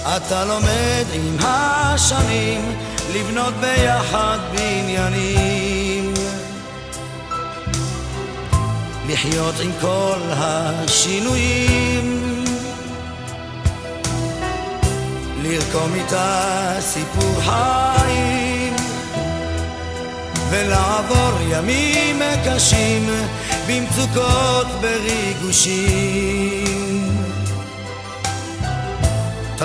אתה 0.07 0.45
לומד 0.45 1.05
עם 1.12 1.37
השנים 1.41 2.77
לבנות 3.15 3.55
ביחד 3.55 4.38
בניינים. 4.53 6.15
לחיות 9.09 9.55
עם 9.61 9.71
כל 9.81 10.19
השינויים. 10.31 12.23
לרקום 15.43 15.95
איתה 15.95 16.77
סיפור 16.81 17.41
חיים. 17.41 18.77
ולעבור 20.51 21.33
ימים 21.51 22.23
קשים 22.45 23.11
במצוקות 23.67 24.67
בריגושים 24.81 26.12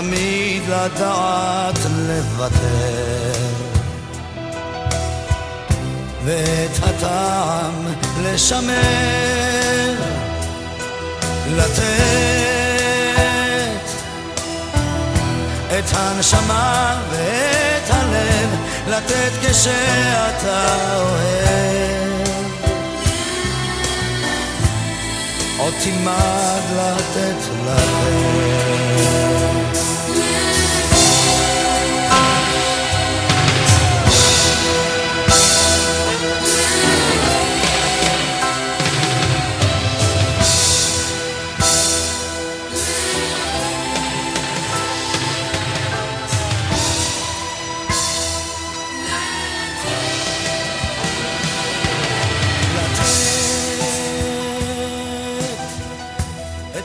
תמיד 0.01 0.63
לדעת 0.69 1.79
לוותר. 2.07 3.33
ואת 6.25 6.83
הטעם 6.83 7.73
לשמר 8.23 9.95
לתת 11.49 11.83
את 15.79 15.85
הנשמה 15.93 17.01
ואת 17.11 17.89
הלב 17.89 18.49
לתת 18.87 19.31
כשאתה 19.41 20.75
אוהב. 20.95 22.27
עוד 25.57 25.73
תלמד 25.83 26.61
לתת 26.75 27.49
לתת 27.65 28.76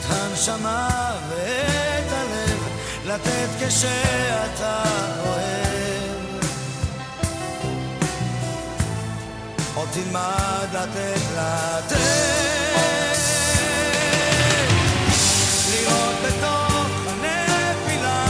הנשמה 0.09 0.89
ואת 1.29 2.13
הלב 2.13 2.59
לתת 3.07 3.49
כשאתה 3.61 4.83
אוהב. 5.27 6.43
עוד 9.75 9.89
תלמד 9.93 10.69
לתת 10.73 11.21
לתת. 11.37 11.97
לראות 15.73 16.17
בתוך 16.27 16.87
הנפילה 17.07 18.27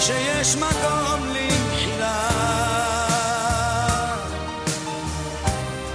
שיש 0.00 0.56
מקום 0.56 1.34
למחילה. 1.34 2.28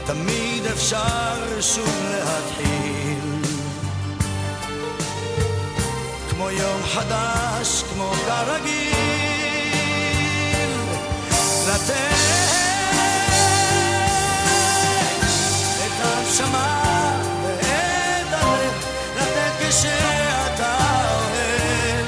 תמיד 0.06 0.65
אפשר 0.65 1.62
שוב 1.62 2.04
להתחיל 2.12 2.64
יום 6.58 6.84
חדש, 6.84 7.84
כמו 7.84 8.12
כרגיל, 8.26 8.96
לתת 11.68 12.15
את 15.86 15.91
הנשמה 16.04 16.82
ואת 17.44 18.34
הלב, 18.34 18.74
לתת 19.15 19.70
כשאתה 19.70 20.78
אוהב. 21.12 22.06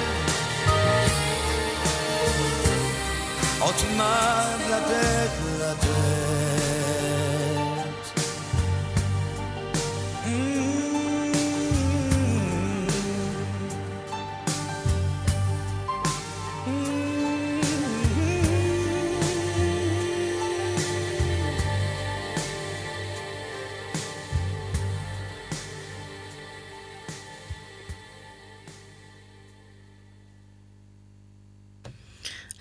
עוד 3.60 3.74
תלמד 3.78 4.60
לתת. 4.70 5.07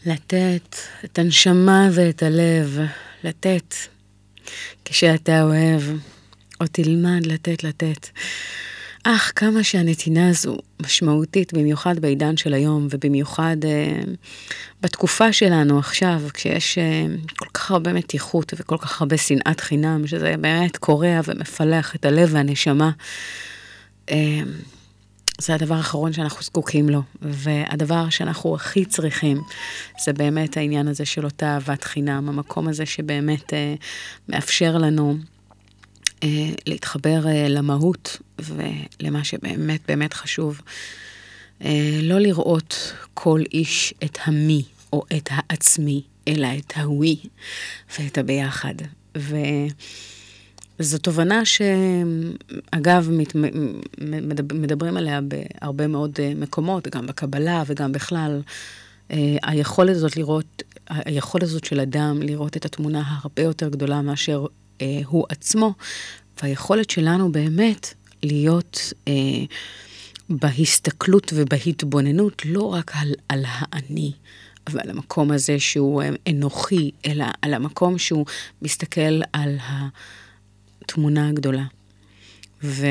לתת 0.06 0.76
את 1.04 1.18
הנשמה 1.18 1.88
ואת 1.92 2.22
הלב, 2.22 2.78
לתת 3.24 3.74
כשאתה 4.84 5.42
אוהב, 5.42 5.82
או 6.60 6.66
תלמד 6.66 7.26
לתת 7.26 7.64
לתת. 7.64 8.08
אך 9.04 9.32
כמה 9.36 9.64
שהנתינה 9.64 10.28
הזו 10.28 10.58
משמעותית, 10.82 11.54
במיוחד 11.54 11.98
בעידן 11.98 12.36
של 12.36 12.54
היום, 12.54 12.88
ובמיוחד 12.90 13.56
אה, 13.64 14.00
בתקופה 14.80 15.32
שלנו 15.32 15.78
עכשיו, 15.78 16.22
כשיש 16.34 16.78
אה, 16.78 17.06
כל 17.38 17.48
כך 17.54 17.70
הרבה 17.70 17.92
מתיחות 17.92 18.54
וכל 18.56 18.76
כך 18.78 19.00
הרבה 19.00 19.16
שנאת 19.16 19.60
חינם, 19.60 20.06
שזה 20.06 20.34
באמת 20.40 20.76
קורע 20.76 21.20
ומפלח 21.24 21.94
את 21.94 22.04
הלב 22.04 22.28
והנשמה. 22.32 22.90
אה, 24.10 24.40
זה 25.40 25.54
הדבר 25.54 25.74
האחרון 25.74 26.12
שאנחנו 26.12 26.42
זקוקים 26.42 26.88
לו, 26.88 27.02
והדבר 27.22 28.10
שאנחנו 28.10 28.54
הכי 28.54 28.84
צריכים 28.84 29.40
זה 30.04 30.12
באמת 30.12 30.56
העניין 30.56 30.88
הזה 30.88 31.04
של 31.04 31.24
אותה 31.24 31.46
אהבת 31.46 31.84
חינם, 31.84 32.28
המקום 32.28 32.68
הזה 32.68 32.86
שבאמת 32.86 33.54
אה, 33.54 33.74
מאפשר 34.28 34.78
לנו 34.78 35.16
אה, 36.22 36.50
להתחבר 36.66 37.26
אה, 37.26 37.48
למהות 37.48 38.18
ולמה 38.38 39.24
שבאמת 39.24 39.80
באמת 39.88 40.14
חשוב. 40.14 40.60
אה, 41.64 41.98
לא 42.02 42.18
לראות 42.18 42.92
כל 43.14 43.42
איש 43.52 43.94
את 44.04 44.18
המי 44.24 44.62
או 44.92 45.02
את 45.16 45.28
העצמי, 45.32 46.02
אלא 46.28 46.48
את 46.58 46.72
ההווי 46.76 47.16
ואת 47.98 48.18
הביחד. 48.18 48.74
ו... 49.18 49.36
זו 50.78 50.98
תובנה 50.98 51.42
שאגב, 51.44 53.08
מת, 53.12 53.32
מדברים 54.54 54.96
עליה 54.96 55.20
בהרבה 55.20 55.86
מאוד 55.86 56.18
אה, 56.18 56.32
מקומות, 56.36 56.88
גם 56.88 57.06
בקבלה 57.06 57.62
וגם 57.66 57.92
בכלל. 57.92 58.40
אה, 59.10 59.36
היכולת 59.42 59.96
הזאת 59.96 60.16
לראות, 60.16 60.62
היכולת 60.88 61.42
הזאת 61.42 61.64
של 61.64 61.80
אדם 61.80 62.22
לראות 62.22 62.56
את 62.56 62.64
התמונה 62.64 63.02
הרבה 63.22 63.42
יותר 63.42 63.68
גדולה 63.68 64.02
מאשר 64.02 64.46
אה, 64.80 65.00
הוא 65.06 65.26
עצמו, 65.28 65.74
והיכולת 66.42 66.90
שלנו 66.90 67.32
באמת 67.32 67.94
להיות 68.22 68.92
אה, 69.08 69.12
בהסתכלות 70.28 71.32
ובהתבוננות 71.34 72.42
לא 72.46 72.62
רק 72.62 72.92
על, 72.94 73.12
על 73.28 73.44
האני, 73.46 74.12
ועל 74.70 74.90
המקום 74.90 75.30
הזה 75.30 75.58
שהוא 75.58 76.02
אנוכי, 76.28 76.90
אלא 77.06 77.24
על 77.42 77.54
המקום 77.54 77.98
שהוא 77.98 78.26
מסתכל 78.62 79.20
על 79.32 79.58
ה... 79.58 79.88
התמונה 80.86 81.28
הגדולה. 81.28 81.64
ו... 82.62 82.86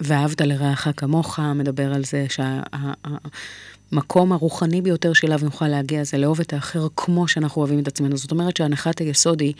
ואהבת 0.00 0.40
לרעך 0.40 0.88
כמוך, 0.96 1.38
מדבר 1.54 1.94
על 1.94 2.04
זה 2.04 2.26
שהמקום 2.28 4.28
שה... 4.28 4.34
הרוחני 4.34 4.82
ביותר 4.82 5.12
שאליו 5.12 5.40
נוכל 5.42 5.68
להגיע 5.68 6.04
זה 6.04 6.18
לאהוב 6.18 6.40
את 6.40 6.52
האחר 6.52 6.86
כמו 6.96 7.28
שאנחנו 7.28 7.60
אוהבים 7.60 7.78
את 7.78 7.88
עצמנו. 7.88 8.16
זאת 8.16 8.30
אומרת 8.30 8.56
שהנחת 8.56 8.98
היסוד 8.98 9.40
היא 9.40 9.54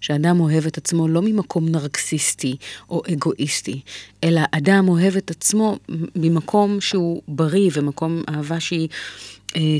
שאדם 0.00 0.40
אוהב 0.40 0.66
את 0.66 0.78
עצמו 0.78 1.08
לא 1.08 1.22
ממקום 1.22 1.68
נרקסיסטי 1.68 2.56
או 2.90 3.02
אגואיסטי, 3.12 3.80
אלא 4.24 4.40
אדם 4.50 4.88
אוהב 4.88 5.16
את 5.16 5.30
עצמו 5.30 5.78
ממקום 6.16 6.80
שהוא 6.80 7.22
בריא 7.28 7.70
ומקום 7.74 8.22
אהבה 8.28 8.60
שהיא 8.60 8.88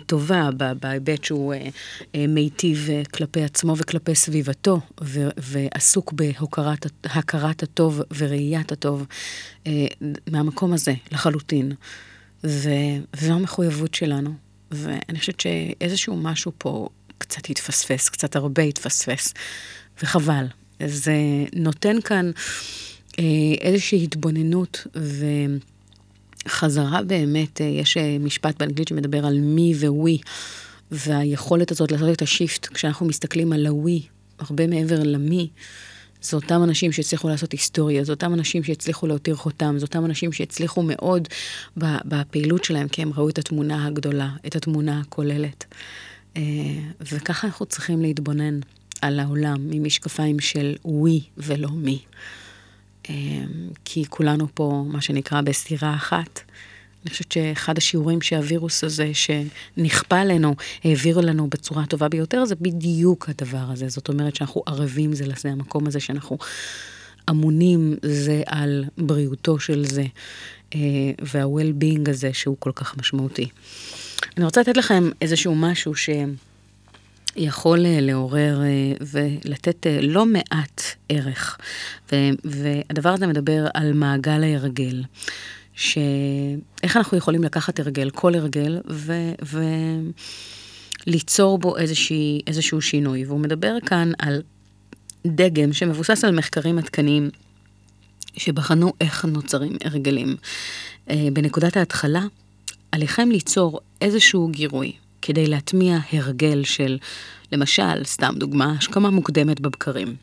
טובה 0.07 0.51
בהיבט 0.81 1.25
שהוא 1.25 1.55
אה, 1.55 1.69
אה, 2.15 2.27
מיטיב 2.27 2.89
כלפי 3.15 3.43
עצמו 3.43 3.77
וכלפי 3.77 4.15
סביבתו, 4.15 4.81
ועסוק 5.37 6.13
בהכרת 6.13 7.63
הטוב 7.63 8.03
וראיית 8.17 8.73
הטוב 8.73 9.07
מהמקום 10.31 10.73
הזה 10.73 10.93
לחלוטין. 11.13 11.73
וזו 12.45 13.33
המחויבות 13.33 13.95
שלנו. 13.95 14.35
ואני 14.71 15.19
חושבת 15.19 15.41
שאיזשהו 15.41 16.17
משהו 16.17 16.53
פה 16.59 16.89
קצת 17.19 17.51
התפספס, 17.51 18.09
קצת 18.09 18.37
הרבה 18.37 18.63
התפספס, 18.63 19.35
וחבל. 20.03 20.47
זה 20.87 21.15
נותן 21.57 22.01
כאן 22.01 22.31
איזושהי 23.61 24.05
התבוננות 24.05 24.87
ו... 24.97 25.27
חזרה 26.49 27.03
באמת, 27.03 27.61
אה, 27.61 27.67
יש 27.67 27.97
אה, 27.97 28.17
משפט 28.21 28.59
באנגלית 28.59 28.89
שמדבר 28.89 29.27
על 29.27 29.41
מי 29.41 29.75
וווי, 29.81 30.19
והיכולת 30.91 31.71
הזאת 31.71 31.93
לעשות 31.93 32.09
את 32.13 32.23
השיפט, 32.23 32.67
כשאנחנו 32.67 33.07
מסתכלים 33.07 33.53
על 33.53 33.67
הווי, 33.67 34.03
הרבה 34.39 34.67
מעבר 34.67 35.03
למי, 35.03 35.49
זה 36.23 36.37
אותם 36.37 36.63
אנשים 36.63 36.93
שהצליחו 36.93 37.29
לעשות 37.29 37.53
היסטוריה, 37.53 38.05
זה 38.05 38.13
אותם 38.13 38.35
אנשים 38.35 38.65
שהצליחו 38.65 39.07
להותיר 39.07 39.35
חותם, 39.35 39.75
זה 39.79 39.87
אותם 39.87 40.05
אנשים 40.05 40.33
שהצליחו 40.33 40.83
מאוד 40.83 41.29
בפעילות 41.77 42.65
שלהם, 42.65 42.89
כי 42.89 43.03
הם 43.03 43.13
ראו 43.17 43.29
את 43.29 43.39
התמונה 43.39 43.87
הגדולה, 43.87 44.31
את 44.47 44.57
התמונה 44.57 45.01
הכוללת. 45.01 45.65
אה, 46.37 46.43
וככה 47.01 47.47
אנחנו 47.47 47.67
צריכים 47.67 48.03
להתבונן 48.03 48.61
על 49.03 49.21
העולם 49.21 49.57
ממשקפיים 49.61 50.41
של 50.41 50.75
ווי 50.85 51.21
ולא 51.39 51.69
מי. 51.71 51.99
אה, 53.11 53.15
כי 53.85 54.05
כולנו 54.09 54.47
פה, 54.55 54.85
מה 54.87 55.01
שנקרא, 55.01 55.41
בסתירה 55.41 55.95
אחת. 55.95 56.41
אני 57.07 57.11
חושבת 57.11 57.33
שאחד 57.33 57.79
השיעורים 57.79 58.21
שהווירוס 58.21 58.85
הזה 58.85 59.11
שנכפה 59.15 60.19
עלינו, 60.19 60.55
העבירו 60.85 61.23
לנו 61.23 61.51
בצורה 61.51 61.83
הטובה 61.83 62.09
ביותר, 62.09 62.45
זה 62.45 62.55
בדיוק 62.55 63.29
הדבר 63.29 63.65
הזה. 63.73 63.89
זאת 63.89 64.09
אומרת 64.09 64.37
שאנחנו 64.37 64.63
ערבים 64.67 65.13
זה 65.15 65.27
לזה, 65.27 65.49
המקום 65.49 65.87
הזה 65.87 66.01
שאנחנו 66.01 66.39
אמונים 67.31 67.97
זה 68.03 68.43
על 68.47 68.85
בריאותו 68.99 69.59
של 69.59 69.85
זה, 69.87 70.05
אה, 70.75 70.81
וה-well-being 71.19 72.11
הזה 72.11 72.33
שהוא 72.33 72.57
כל 72.59 72.73
כך 72.75 72.97
משמעותי. 72.97 73.49
אני 74.37 74.45
רוצה 74.45 74.61
לתת 74.61 74.77
לכם 74.77 75.11
איזשהו 75.23 75.55
משהו 75.55 75.95
ש... 75.95 76.11
יכול 77.37 77.87
אה, 77.87 78.01
לעורר 78.01 78.63
אה, 78.63 78.93
ולתת 79.01 79.87
לא 80.03 80.27
מעט 80.27 80.83
ערך. 81.09 81.59
והדבר 82.45 83.09
הזה 83.09 83.27
מדבר 83.27 83.67
על 83.75 83.93
מעגל 83.93 84.43
ההרגל. 84.43 85.03
שאיך 85.75 86.97
אנחנו 86.97 87.19
יכולים 87.19 87.45
לקחת 87.45 87.81
הרגל, 87.81 88.11
כל 88.11 88.35
הרגל, 88.35 88.81
ו... 88.91 89.13
ו... 89.45 89.63
ליצור 91.07 91.59
בו 91.59 91.77
איזושהי, 91.77 92.41
איזשהו 92.47 92.81
שינוי. 92.81 93.25
והוא 93.25 93.41
מדבר 93.41 93.77
כאן 93.87 94.13
על 94.19 94.43
דגם 95.27 95.73
שמבוסס 95.73 96.25
על 96.25 96.39
מחקרים 96.39 96.79
עדכניים 96.79 97.31
שבחנו 98.37 98.93
איך 99.01 99.25
נוצרים 99.25 99.77
הרגלים. 99.85 100.37
אה, 101.11 101.29
בנקודת 101.33 101.77
ההתחלה, 101.77 102.23
עליכם 102.93 103.29
ליצור 103.31 103.81
איזשהו 104.01 104.49
גירוי 104.49 104.93
כדי 105.27 105.47
להטמיע 105.47 105.99
הרגל 106.13 106.65
של, 106.65 106.99
למשל, 107.53 108.05
סתם 108.05 108.35
דוגמה, 108.37 108.75
השכמה 108.79 109.11
מוקדמת 109.11 109.61
בבקרים. 109.61 110.17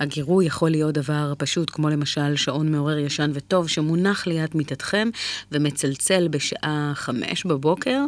הגירוי 0.00 0.46
יכול 0.46 0.70
להיות 0.70 0.94
דבר 0.94 1.32
פשוט, 1.38 1.70
כמו 1.70 1.88
למשל 1.88 2.36
שעון 2.36 2.72
מעורר 2.72 2.98
ישן 2.98 3.30
וטוב 3.34 3.68
שמונח 3.68 4.26
ליד 4.26 4.50
מיטתכם 4.54 5.08
ומצלצל 5.52 6.28
בשעה 6.28 6.92
חמש 6.94 7.46
בבוקר. 7.46 8.00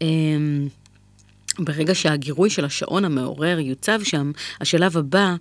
אמ, 0.00 0.68
ברגע 1.58 1.94
שהגירוי 1.94 2.50
של 2.50 2.64
השעון 2.64 3.04
המעורר 3.04 3.58
יוצב 3.58 4.00
שם, 4.04 4.32
השלב 4.60 4.96
הבא 4.96 5.34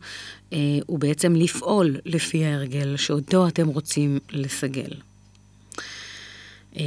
אה, 0.54 0.58
הוא 0.86 1.00
בעצם 1.00 1.36
לפעול 1.36 1.98
לפי 2.06 2.46
ההרגל 2.46 2.98
שאותו 2.98 3.48
אתם 3.48 3.68
רוצים 3.68 4.20
לסגל. 4.32 4.92
אה, 6.78 6.84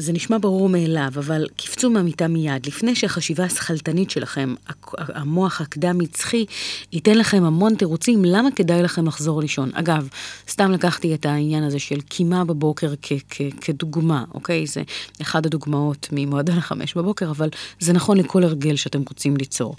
זה 0.00 0.12
נשמע 0.12 0.36
ברור 0.40 0.68
מאליו, 0.68 1.12
אבל 1.16 1.46
קפצו 1.56 1.90
מהמיטה 1.90 2.28
מיד, 2.28 2.66
לפני 2.66 2.94
שהחשיבה 2.94 3.44
השכלתנית 3.44 4.10
שלכם, 4.10 4.54
המוח 4.96 5.60
הקדם-מצחי, 5.60 6.44
ייתן 6.92 7.18
לכם 7.18 7.44
המון 7.44 7.74
תירוצים 7.74 8.24
למה 8.24 8.48
כדאי 8.56 8.82
לכם 8.82 9.06
לחזור 9.06 9.40
לישון. 9.40 9.70
אגב, 9.74 10.08
סתם 10.48 10.70
לקחתי 10.72 11.14
את 11.14 11.26
העניין 11.26 11.62
הזה 11.62 11.78
של 11.78 12.00
קימה 12.00 12.44
בבוקר 12.44 12.94
כ- 13.02 13.12
כ- 13.30 13.40
כדוגמה, 13.60 14.24
אוקיי? 14.34 14.66
זה 14.66 14.82
אחד 15.20 15.46
הדוגמאות 15.46 16.08
ממועדון 16.12 16.58
החמש 16.58 16.94
בבוקר, 16.94 17.30
אבל 17.30 17.48
זה 17.80 17.92
נכון 17.92 18.16
לכל 18.16 18.44
הרגל 18.44 18.76
שאתם 18.76 19.02
רוצים 19.08 19.36
ליצור. 19.36 19.76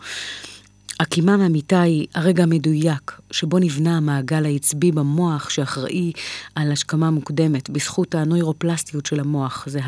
הקימה 1.02 1.38
מהמיטה 1.38 1.82
היא 1.82 2.08
הרגע 2.16 2.44
המדויק 2.44 3.12
שבו 3.32 3.60
נבנה 3.60 3.98
המעגל 3.98 4.46
העצבי 4.46 4.92
במוח 4.92 5.50
שאחראי 5.50 6.12
על 6.56 6.72
השכמה 6.72 7.10
מוקדמת 7.10 7.70
בזכות 7.70 8.16
הנוירופלסטיות 8.16 9.06
של 9.06 9.20
המוח, 9.20 9.64
זה 9.68 9.80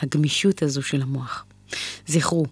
הגמישות 0.00 0.62
הזו 0.62 0.82
של 0.82 1.02
המוח. 1.02 1.44
זכרו, 2.06 2.44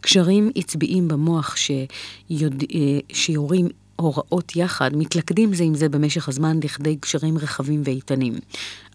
קשרים 0.00 0.50
עצביים 0.54 1.08
במוח 1.08 1.56
שיוד... 1.56 2.64
אה, 2.74 2.98
שיורים 3.12 3.68
הוראות 3.96 4.56
יחד, 4.56 4.90
מתלכדים 4.96 5.54
זה 5.54 5.64
עם 5.64 5.74
זה 5.74 5.88
במשך 5.88 6.28
הזמן 6.28 6.60
לכדי 6.64 6.96
קשרים 6.96 7.38
רחבים 7.38 7.82
ואיתנים. 7.84 8.34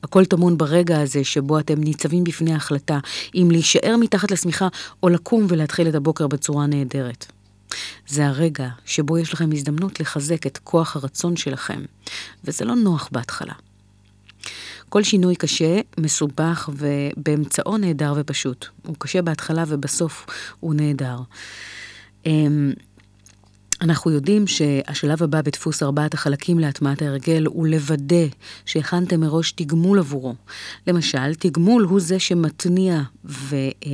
הכל 0.03 0.25
טמון 0.25 0.57
ברגע 0.57 1.01
הזה 1.01 1.23
שבו 1.23 1.59
אתם 1.59 1.79
ניצבים 1.79 2.23
בפני 2.23 2.53
ההחלטה 2.53 2.99
אם 3.35 3.47
להישאר 3.51 3.95
מתחת 3.99 4.31
לשמיכה 4.31 4.67
או 5.03 5.09
לקום 5.09 5.45
ולהתחיל 5.49 5.87
את 5.87 5.95
הבוקר 5.95 6.27
בצורה 6.27 6.65
נהדרת. 6.67 7.32
זה 8.07 8.27
הרגע 8.27 8.69
שבו 8.85 9.17
יש 9.17 9.33
לכם 9.33 9.49
הזדמנות 9.51 9.99
לחזק 9.99 10.47
את 10.47 10.57
כוח 10.57 10.95
הרצון 10.95 11.35
שלכם, 11.35 11.81
וזה 12.43 12.65
לא 12.65 12.75
נוח 12.75 13.09
בהתחלה. 13.11 13.53
כל 14.89 15.03
שינוי 15.03 15.35
קשה, 15.35 15.79
מסובך 15.97 16.69
ובאמצעו 16.73 17.77
נהדר 17.77 18.13
ופשוט. 18.17 18.65
הוא 18.87 18.95
קשה 18.99 19.21
בהתחלה 19.21 19.63
ובסוף 19.67 20.25
הוא 20.59 20.73
נהדר. 20.73 21.17
אמ, 22.25 22.73
אנחנו 23.81 24.11
יודעים 24.11 24.47
שהשלב 24.47 25.23
הבא 25.23 25.41
בדפוס 25.41 25.83
ארבעת 25.83 26.13
החלקים 26.13 26.59
להטמעת 26.59 27.01
ההרגל 27.01 27.45
הוא 27.45 27.67
לוודא 27.67 28.25
שהכנתם 28.65 29.19
מראש 29.19 29.51
תגמול 29.51 29.99
עבורו. 29.99 30.35
למשל, 30.87 31.35
תגמול 31.35 31.83
הוא 31.83 31.99
זה 31.99 32.19
שמתניע 32.19 33.01
ו, 33.25 33.55
אה, 33.55 33.91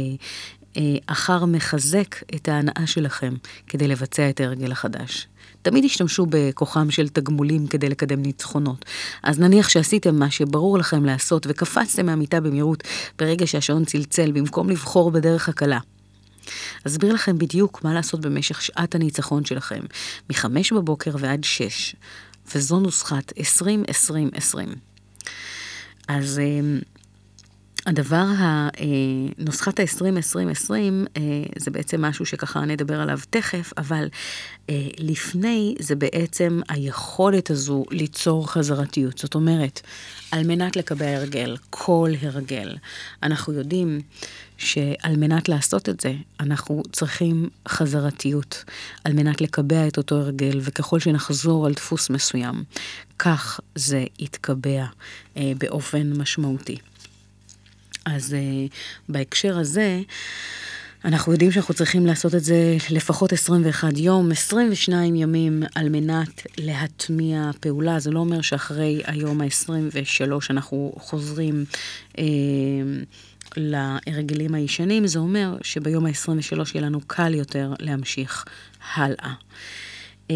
אחר 1.06 1.46
מחזק 1.46 2.16
את 2.36 2.48
ההנאה 2.48 2.88
שלכם 2.88 3.34
כדי 3.68 3.88
לבצע 3.88 4.30
את 4.30 4.40
ההרגל 4.40 4.72
החדש. 4.72 5.28
תמיד 5.62 5.86
השתמשו 5.86 6.26
בכוחם 6.30 6.92
של 6.92 7.10
תגמולים 7.10 7.68
כדי 7.68 7.90
לקדם 7.90 8.22
ניצחונות. 8.22 8.86
אז 9.24 9.40
נניח 9.40 9.70
שעשיתם 9.70 10.16
מה 10.16 10.32
שברור 10.32 10.78
לכם 10.78 11.06
לעשות 11.06 11.46
וקפצתם 11.50 12.06
מהמיטה 12.06 12.42
במהירות 12.42 12.84
ברגע 13.20 13.48
שהשעון 13.48 13.86
צלצל 13.86 14.32
במקום 14.32 14.70
לבחור 14.70 15.12
בדרך 15.12 15.50
הקלה. 15.50 15.80
אסביר 16.88 17.14
לכם 17.14 17.38
בדיוק 17.38 17.84
מה 17.84 17.94
לעשות 17.94 18.22
במשך 18.22 18.62
שעת 18.62 18.96
הניצחון 18.96 19.46
שלכם, 19.46 19.82
מחמש 20.30 20.74
בבוקר 20.74 21.12
ועד 21.20 21.44
שש, 21.44 21.96
וזו 22.56 22.80
נוסחת 22.80 23.34
20-20-20. 23.62 24.56
אז 26.08 26.40
אה, 26.40 26.80
הדבר, 27.90 28.26
נוסחת 29.38 29.80
ה-20-20-20 29.80 30.72
אה, 31.18 31.22
זה 31.58 31.72
בעצם 31.72 32.02
משהו 32.02 32.26
שככה 32.26 32.66
נדבר 32.66 33.02
עליו 33.02 33.20
תכף, 33.30 33.74
אבל 33.78 34.08
אה, 34.70 34.88
לפני 34.98 35.76
זה 35.80 35.96
בעצם 35.96 36.62
היכולת 36.70 37.50
הזו 37.50 37.86
ליצור 37.92 38.52
חזרתיות. 38.52 39.18
זאת 39.18 39.36
אומרת, 39.36 39.82
על 40.32 40.48
מנת 40.48 40.76
לקבע 40.76 41.16
הרגל, 41.16 41.58
כל 41.70 42.10
הרגל, 42.22 42.76
אנחנו 43.24 43.54
יודעים 43.54 44.02
שעל 44.58 45.16
מנת 45.18 45.50
לעשות 45.50 45.90
את 45.90 46.00
זה, 46.00 46.14
אנחנו 46.40 46.84
צריכים 46.92 47.50
חזרתיות, 47.68 48.64
על 49.04 49.14
מנת 49.14 49.42
לקבע 49.42 49.88
את 49.88 49.98
אותו 49.98 50.16
הרגל, 50.16 50.60
וככל 50.62 51.00
שנחזור 51.00 51.66
על 51.66 51.74
דפוס 51.74 52.10
מסוים, 52.10 52.64
כך 53.20 53.60
זה 53.76 54.06
יתקבע 54.20 54.86
אה, 55.38 55.52
באופן 55.58 56.14
משמעותי. 56.14 56.78
אז 58.16 58.36
uh, 58.36 58.74
בהקשר 59.10 59.58
הזה, 59.58 60.02
אנחנו 61.06 61.32
יודעים 61.32 61.52
שאנחנו 61.52 61.74
צריכים 61.74 62.06
לעשות 62.06 62.36
את 62.36 62.44
זה 62.44 62.78
לפחות 62.90 63.34
21 63.34 63.98
יום, 63.98 64.32
22 64.32 65.16
ימים 65.16 65.64
על 65.76 65.90
מנת 65.90 66.48
להטמיע 66.58 67.52
פעולה. 67.60 68.00
זה 68.00 68.12
לא 68.12 68.20
אומר 68.20 68.42
שאחרי 68.42 69.02
היום 69.06 69.42
ה-23 69.42 70.32
אנחנו 70.50 70.94
חוזרים 70.98 71.66
אה, 72.18 72.24
להרגלים 73.58 74.56
הישנים, 74.56 75.08
זה 75.08 75.20
אומר 75.20 75.58
שביום 75.62 76.06
ה-23 76.06 76.72
יהיה 76.74 76.86
לנו 76.86 77.00
קל 77.08 77.34
יותר 77.34 77.74
להמשיך 77.80 78.46
הלאה. 78.94 79.34
אה, 80.32 80.36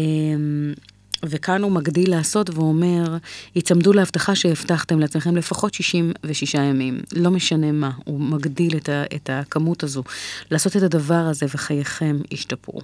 וכאן 1.22 1.62
הוא 1.62 1.72
מגדיל 1.72 2.10
לעשות 2.10 2.50
ואומר, 2.50 3.16
היצמדו 3.54 3.92
להבטחה 3.92 4.34
שהבטחתם 4.34 5.00
לעצמכם 5.00 5.36
לפחות 5.36 5.74
66 5.74 6.54
ימים, 6.54 7.00
לא 7.12 7.30
משנה 7.30 7.72
מה, 7.72 7.90
הוא 8.04 8.20
מגדיל 8.20 8.76
את, 8.76 8.88
ה, 8.88 9.04
את 9.14 9.30
הכמות 9.32 9.82
הזו, 9.82 10.02
לעשות 10.50 10.76
את 10.76 10.82
הדבר 10.82 11.14
הזה 11.14 11.46
וחייכם 11.54 12.16
ישתפרו. 12.30 12.80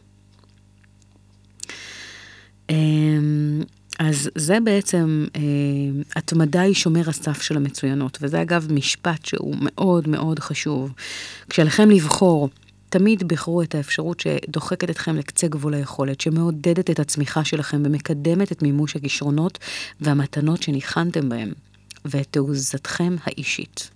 אמ, 2.71 3.63
אז 3.99 4.31
זה 4.35 4.59
בעצם, 4.65 5.27
אה, 5.37 5.41
התמדה 6.17 6.61
היא 6.61 6.75
שומר 6.75 7.09
הסף 7.09 7.43
של 7.43 7.57
המצוינות, 7.57 8.19
וזה 8.21 8.43
אגב 8.43 8.67
משפט 8.73 9.25
שהוא 9.25 9.57
מאוד 9.61 10.09
מאוד 10.09 10.39
חשוב. 10.39 10.93
כשעליכם 11.49 11.91
לבחור 11.91 12.49
תמיד 12.91 13.29
בחרו 13.29 13.63
את 13.63 13.75
האפשרות 13.75 14.21
שדוחקת 14.21 14.91
אתכם 14.91 15.17
לקצה 15.17 15.49
גבול 15.49 15.75
היכולת, 15.75 16.21
שמעודדת 16.21 16.91
את 16.91 17.01
הצמיחה 17.01 17.45
שלכם 17.45 17.83
ומקדמת 17.85 18.53
את 18.53 18.63
מימוש 18.63 18.97
הכישרונות 18.97 19.59
והמתנות 20.01 20.63
שניחנתם 20.63 21.29
בהם, 21.29 21.53
ואת 22.05 22.27
תעוזתכם 22.31 23.17
האישית. 23.25 23.91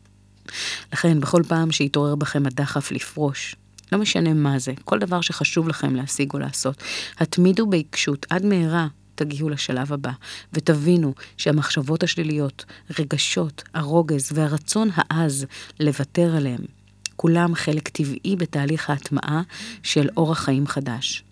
לכן, 0.92 1.20
בכל 1.20 1.42
פעם 1.49 1.72
שיתעורר 1.72 2.14
בכם 2.14 2.47
הדחף 2.47 2.92
לפרוש, 2.92 3.57
לא 3.92 3.99
משנה 3.99 4.34
מה 4.34 4.59
זה, 4.59 4.72
כל 4.84 4.99
דבר 4.99 5.20
שחשוב 5.20 5.68
לכם 5.68 5.95
להשיג 5.95 6.32
או 6.32 6.38
לעשות, 6.38 6.82
התמידו 7.18 7.66
בעיקשות 7.66 8.26
עד 8.30 8.45
מהרה 8.45 8.86
תגיעו 9.14 9.49
לשלב 9.49 9.92
הבא, 9.92 10.12
ותבינו 10.53 11.14
שהמחשבות 11.36 12.03
השליליות, 12.03 12.64
רגשות, 12.99 13.62
הרוגז 13.74 14.30
והרצון 14.34 14.88
העז 14.95 15.47
לוותר 15.80 16.36
עליהם, 16.36 16.64
כולם 17.16 17.54
חלק 17.54 17.88
טבעי 17.88 18.36
בתהליך 18.36 18.90
ההטמעה 18.90 19.42
של 19.82 20.08
אורח 20.16 20.38
חיים 20.38 20.66
חדש. 20.66 21.24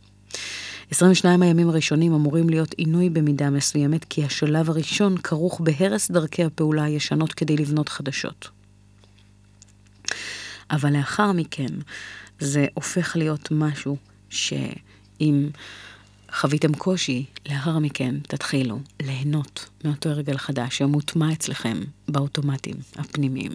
22 0.90 1.42
הימים 1.42 1.68
הראשונים 1.68 2.14
אמורים 2.14 2.48
להיות 2.48 2.72
עינוי 2.72 3.10
במידה 3.10 3.50
מסוימת, 3.50 4.04
כי 4.04 4.24
השלב 4.24 4.70
הראשון 4.70 5.18
כרוך 5.18 5.60
בהרס 5.60 6.10
דרכי 6.10 6.44
הפעולה 6.44 6.84
הישנות 6.84 7.32
כדי 7.32 7.56
לבנות 7.56 7.88
חדשות. 7.88 8.48
אבל 10.70 10.96
לאחר 10.96 11.32
מכן 11.32 11.74
זה 12.40 12.66
הופך 12.74 13.16
להיות 13.16 13.48
משהו 13.50 13.96
שאם 14.30 15.48
חוויתם 16.32 16.74
קושי, 16.74 17.24
לאחר 17.48 17.78
מכן 17.78 18.14
תתחילו 18.22 18.80
ליהנות 19.02 19.68
מאותו 19.84 20.08
הרגל 20.08 20.38
חדש 20.38 20.78
שמוטמע 20.78 21.32
אצלכם 21.32 21.80
באוטומטים 22.08 22.76
הפנימיים. 22.96 23.52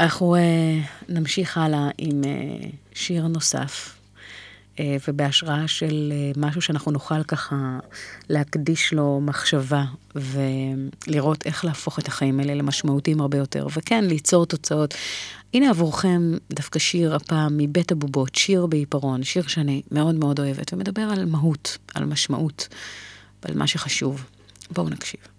אנחנו 0.00 0.36
uh, 0.36 0.38
נמשיך 1.08 1.58
הלאה 1.58 1.88
עם 1.98 2.22
uh, 2.22 2.66
שיר 2.94 3.26
נוסף, 3.26 3.96
uh, 4.76 4.80
ובהשראה 5.08 5.68
של 5.68 6.12
uh, 6.12 6.38
משהו 6.38 6.62
שאנחנו 6.62 6.92
נוכל 6.92 7.22
ככה 7.22 7.78
להקדיש 8.28 8.92
לו 8.92 9.20
מחשבה, 9.22 9.84
ולראות 10.14 11.46
איך 11.46 11.64
להפוך 11.64 11.98
את 11.98 12.08
החיים 12.08 12.40
האלה 12.40 12.54
למשמעותיים 12.54 13.20
הרבה 13.20 13.38
יותר, 13.38 13.66
וכן, 13.76 14.04
ליצור 14.04 14.46
תוצאות. 14.46 14.94
הנה 15.54 15.70
עבורכם 15.70 16.32
דווקא 16.50 16.78
שיר 16.78 17.14
הפעם 17.14 17.56
מבית 17.56 17.92
הבובות, 17.92 18.34
שיר 18.34 18.66
בעיפרון, 18.66 19.22
שיר 19.22 19.46
שאני 19.46 19.82
מאוד 19.90 20.14
מאוד 20.14 20.40
אוהבת, 20.40 20.72
ומדבר 20.72 21.02
על 21.02 21.24
מהות, 21.24 21.78
על 21.94 22.04
משמעות, 22.04 22.68
ועל 23.42 23.54
מה 23.56 23.66
שחשוב. 23.66 24.24
בואו 24.70 24.88
נקשיב. 24.88 25.29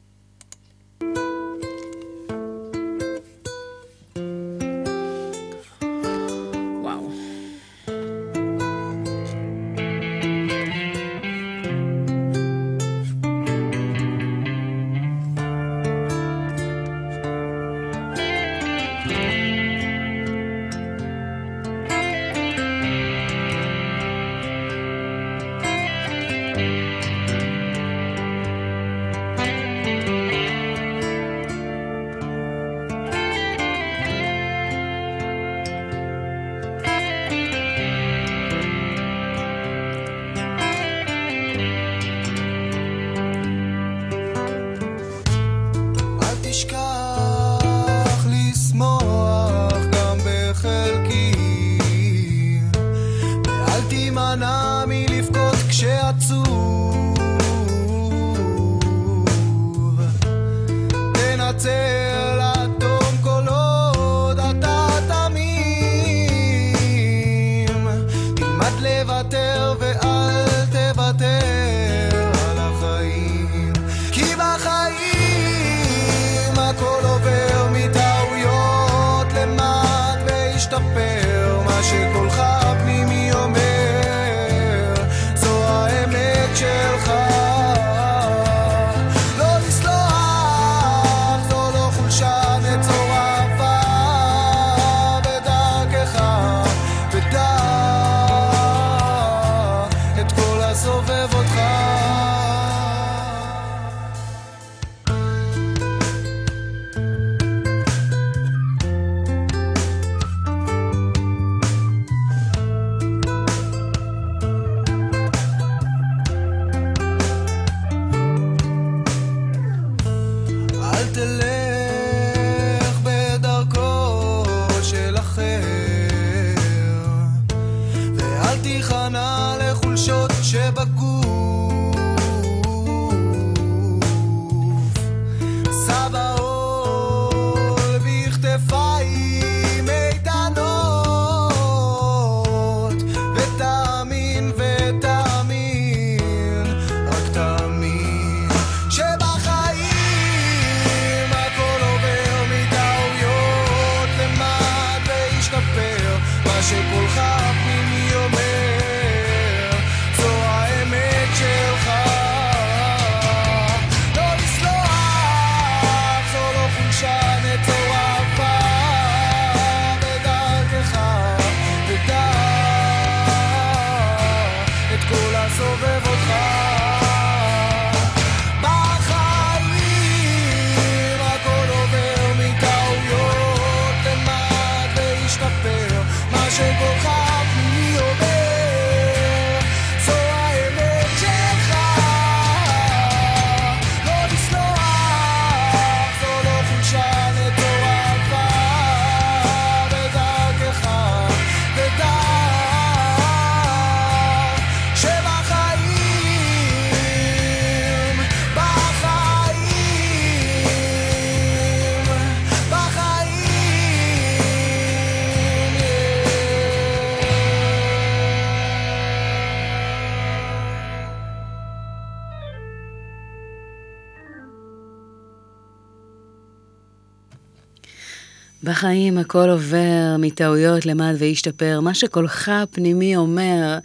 בחיים 228.64 229.18
הכל 229.18 229.50
עובר, 229.50 230.16
מטעויות 230.20 230.86
למד 230.86 231.14
וישתפר. 231.18 231.80
מה 231.80 231.94
שקולך 231.94 232.50
הפנימי 232.50 233.16
אומר, 233.16 233.80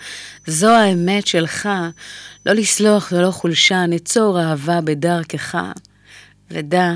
זו 0.47 0.71
האמת 0.71 1.27
שלך. 1.27 1.69
לא 2.47 2.53
לסלוח 2.53 3.11
זה 3.11 3.21
לא 3.21 3.31
חולשה, 3.31 3.87
נצור 3.87 4.41
אהבה 4.41 4.81
בדרכך. 4.81 5.59
ודע 6.51 6.93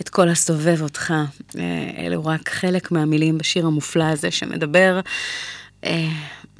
את 0.00 0.08
כל 0.08 0.28
הסובב 0.28 0.82
אותך. 0.82 1.14
אה, 1.58 2.04
אלו 2.06 2.24
רק 2.24 2.48
חלק 2.48 2.90
מהמילים 2.90 3.38
בשיר 3.38 3.66
המופלא 3.66 4.04
הזה 4.04 4.30
שמדבר, 4.30 5.00
אה, 5.84 6.08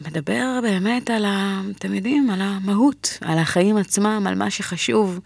מדבר 0.06 0.58
באמת 0.62 1.10
על 1.10 1.24
ה... 1.24 1.60
אתם 1.78 1.94
יודעים, 1.94 2.30
על 2.30 2.40
המהות, 2.42 3.18
על 3.20 3.38
החיים 3.38 3.76
עצמם, 3.76 4.26
על 4.28 4.34
מה 4.34 4.50
שחשוב. 4.50 5.20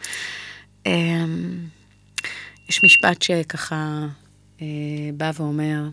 אה, 0.87 1.25
יש 2.69 2.85
משפט 2.85 3.23
שככה 3.23 4.07
בא 5.17 5.31
ואומר, 5.35 5.89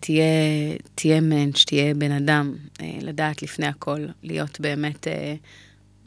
תהיה, 0.00 0.24
תהיה 0.94 1.20
מענץ', 1.20 1.64
תהיה 1.64 1.94
בן 1.94 2.10
אדם, 2.10 2.54
לדעת 2.82 3.42
לפני 3.42 3.66
הכל, 3.66 4.06
להיות 4.22 4.60
באמת, 4.60 5.06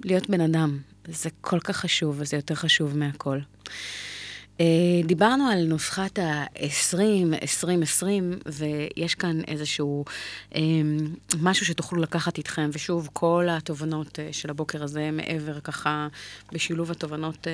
להיות 0.04 0.30
בן 0.30 0.42
אדם, 0.42 0.78
זה 1.08 1.30
כל 1.42 1.60
כך 1.60 1.78
חשוב, 1.78 2.16
וזה 2.20 2.38
יותר 2.38 2.56
חשוב 2.56 2.98
מהכל. 2.98 3.40
אה, 4.60 4.66
דיברנו 5.06 5.48
על 5.48 5.66
נוסחת 5.66 6.20
ה-20, 6.20 6.98
2020, 7.42 8.40
ויש 8.46 9.16
כאן 9.16 9.42
איזשהו 9.48 10.06
אה, 10.56 10.62
משהו 11.42 11.66
שתוכלו 11.66 12.02
לקחת 12.02 12.38
איתכם, 12.38 12.70
ושוב, 12.74 13.10
כל 13.14 13.48
התובנות 13.50 14.20
אה, 14.20 14.28
של 14.32 14.50
הבוקר 14.50 14.84
הזה, 14.84 15.12
מעבר 15.12 15.60
ככה, 15.60 16.08
בשילוב 16.52 16.92
התובנות 16.92 17.48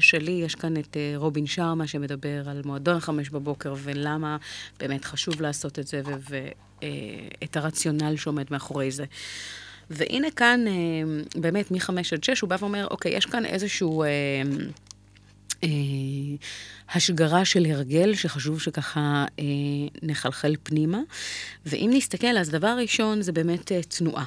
שלי, 0.00 0.32
יש 0.32 0.54
כאן 0.54 0.76
את 0.76 0.96
רובין 1.16 1.46
שרמה 1.46 1.86
שמדבר 1.86 2.48
על 2.48 2.62
מועדון 2.64 2.96
החמש 2.96 3.30
בבוקר, 3.30 3.74
ולמה 3.82 4.36
באמת 4.80 5.04
חשוב 5.04 5.42
לעשות 5.42 5.78
את 5.78 5.86
זה, 5.86 6.02
ואת 6.30 7.56
הרציונל 7.56 8.16
שעומד 8.16 8.44
מאחורי 8.50 8.90
זה. 8.90 9.04
והנה 9.90 10.30
כאן, 10.30 10.64
באמת, 11.36 11.70
מ-5 11.70 11.90
עד 12.12 12.24
6, 12.24 12.40
הוא 12.40 12.50
בא 12.50 12.56
ואומר, 12.60 12.86
אוקיי, 12.86 13.12
יש 13.12 13.26
כאן 13.26 13.46
איזשהו... 13.46 14.04
אה, 15.64 15.68
השגרה 16.94 17.44
של 17.44 17.66
הרגל, 17.66 18.14
שחשוב 18.14 18.60
שככה 18.60 19.24
אה, 19.38 19.44
נחלחל 20.02 20.54
פנימה. 20.62 21.00
ואם 21.66 21.90
נסתכל, 21.92 22.36
אז 22.38 22.50
דבר 22.50 22.76
ראשון 22.80 23.22
זה 23.22 23.32
באמת 23.32 23.72
אה, 23.72 23.82
תנועה. 23.82 24.24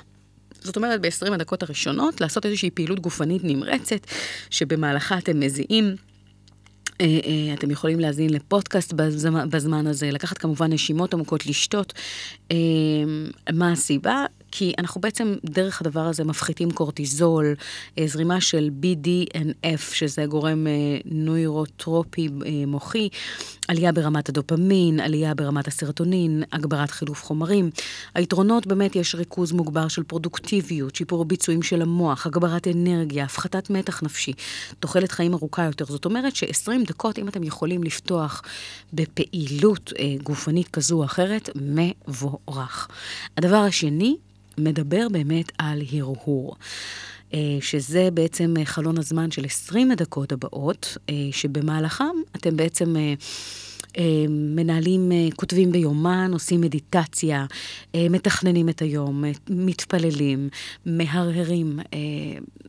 זאת 0.61 0.75
אומרת, 0.75 1.01
ב-20 1.01 1.33
הדקות 1.33 1.63
הראשונות, 1.63 2.21
לעשות 2.21 2.45
איזושהי 2.45 2.69
פעילות 2.69 2.99
גופנית 2.99 3.43
נמרצת, 3.43 4.07
שבמהלכה 4.49 5.17
אתם 5.17 5.39
מזיעים. 5.39 5.95
אה, 7.01 7.05
אה, 7.05 7.53
אתם 7.53 7.71
יכולים 7.71 7.99
להאזין 7.99 8.29
לפודקאסט 8.29 8.93
בזמן 9.49 9.87
הזה, 9.87 10.11
לקחת 10.11 10.37
כמובן 10.37 10.73
נשימות 10.73 11.13
עמוקות, 11.13 11.45
לשתות. 11.45 11.93
אה, 12.51 12.57
מה 13.53 13.71
הסיבה? 13.71 14.25
כי 14.57 14.73
אנחנו 14.77 15.01
בעצם 15.01 15.35
דרך 15.45 15.81
הדבר 15.81 15.99
הזה 15.99 16.23
מפחיתים 16.23 16.71
קורטיזול, 16.71 17.55
אה, 17.99 18.07
זרימה 18.07 18.41
של 18.41 18.69
BDNF, 18.81 19.93
שזה 19.93 20.25
גורם 20.25 20.67
אה, 20.67 20.73
נוירוטרופי 21.05 22.29
אה, 22.45 22.65
מוחי, 22.67 23.09
עלייה 23.67 23.91
ברמת 23.91 24.29
הדופמין, 24.29 24.99
עלייה 24.99 25.33
ברמת 25.33 25.67
הסרטונין, 25.67 26.43
הגברת 26.51 26.91
חילוף 26.91 27.23
חומרים. 27.23 27.69
היתרונות 28.13 28.67
באמת 28.67 28.95
יש 28.95 29.15
ריכוז 29.15 29.51
מוגבר 29.51 29.87
של 29.87 30.03
פרודוקטיביות, 30.03 30.95
שיפור 30.95 31.25
ביצועים 31.25 31.61
של 31.61 31.81
המוח, 31.81 32.25
הגברת 32.25 32.67
אנרגיה, 32.67 33.25
הפחתת 33.25 33.69
מתח 33.69 34.03
נפשי, 34.03 34.33
תוחלת 34.79 35.11
חיים 35.11 35.33
ארוכה 35.33 35.63
יותר. 35.63 35.85
זאת 35.85 36.05
אומרת 36.05 36.35
ש-20 36.35 36.87
דקות, 36.87 37.19
אם 37.19 37.27
אתם 37.27 37.43
יכולים 37.43 37.83
לפתוח 37.83 38.41
בפעילות 38.93 39.93
גופנית 40.23 40.67
כזו 40.67 40.97
או 40.97 41.05
אחרת, 41.05 41.49
מבורך. 41.55 42.87
הדבר 43.37 43.55
השני, 43.57 44.15
מדבר 44.57 45.07
באמת 45.11 45.51
על 45.57 45.81
הרהור. 45.93 46.55
אה, 47.33 47.57
שזה 47.61 48.09
בעצם 48.13 48.53
חלון 48.63 48.97
הזמן 48.97 49.31
של 49.31 49.45
20 49.45 49.91
הדקות 49.91 50.31
הבאות, 50.31 50.97
אה, 51.09 51.13
שבמהלכם 51.31 52.15
אתם 52.35 52.57
בעצם 52.57 52.95
אה, 52.95 53.13
מנהלים, 54.29 55.11
כותבים 55.35 55.71
ביומן, 55.71 56.29
עושים 56.33 56.61
מדיטציה, 56.61 57.45
מתכננים 57.97 58.69
את 58.69 58.81
היום, 58.81 59.23
מתפללים, 59.49 60.49
מהרהרים, 60.85 61.79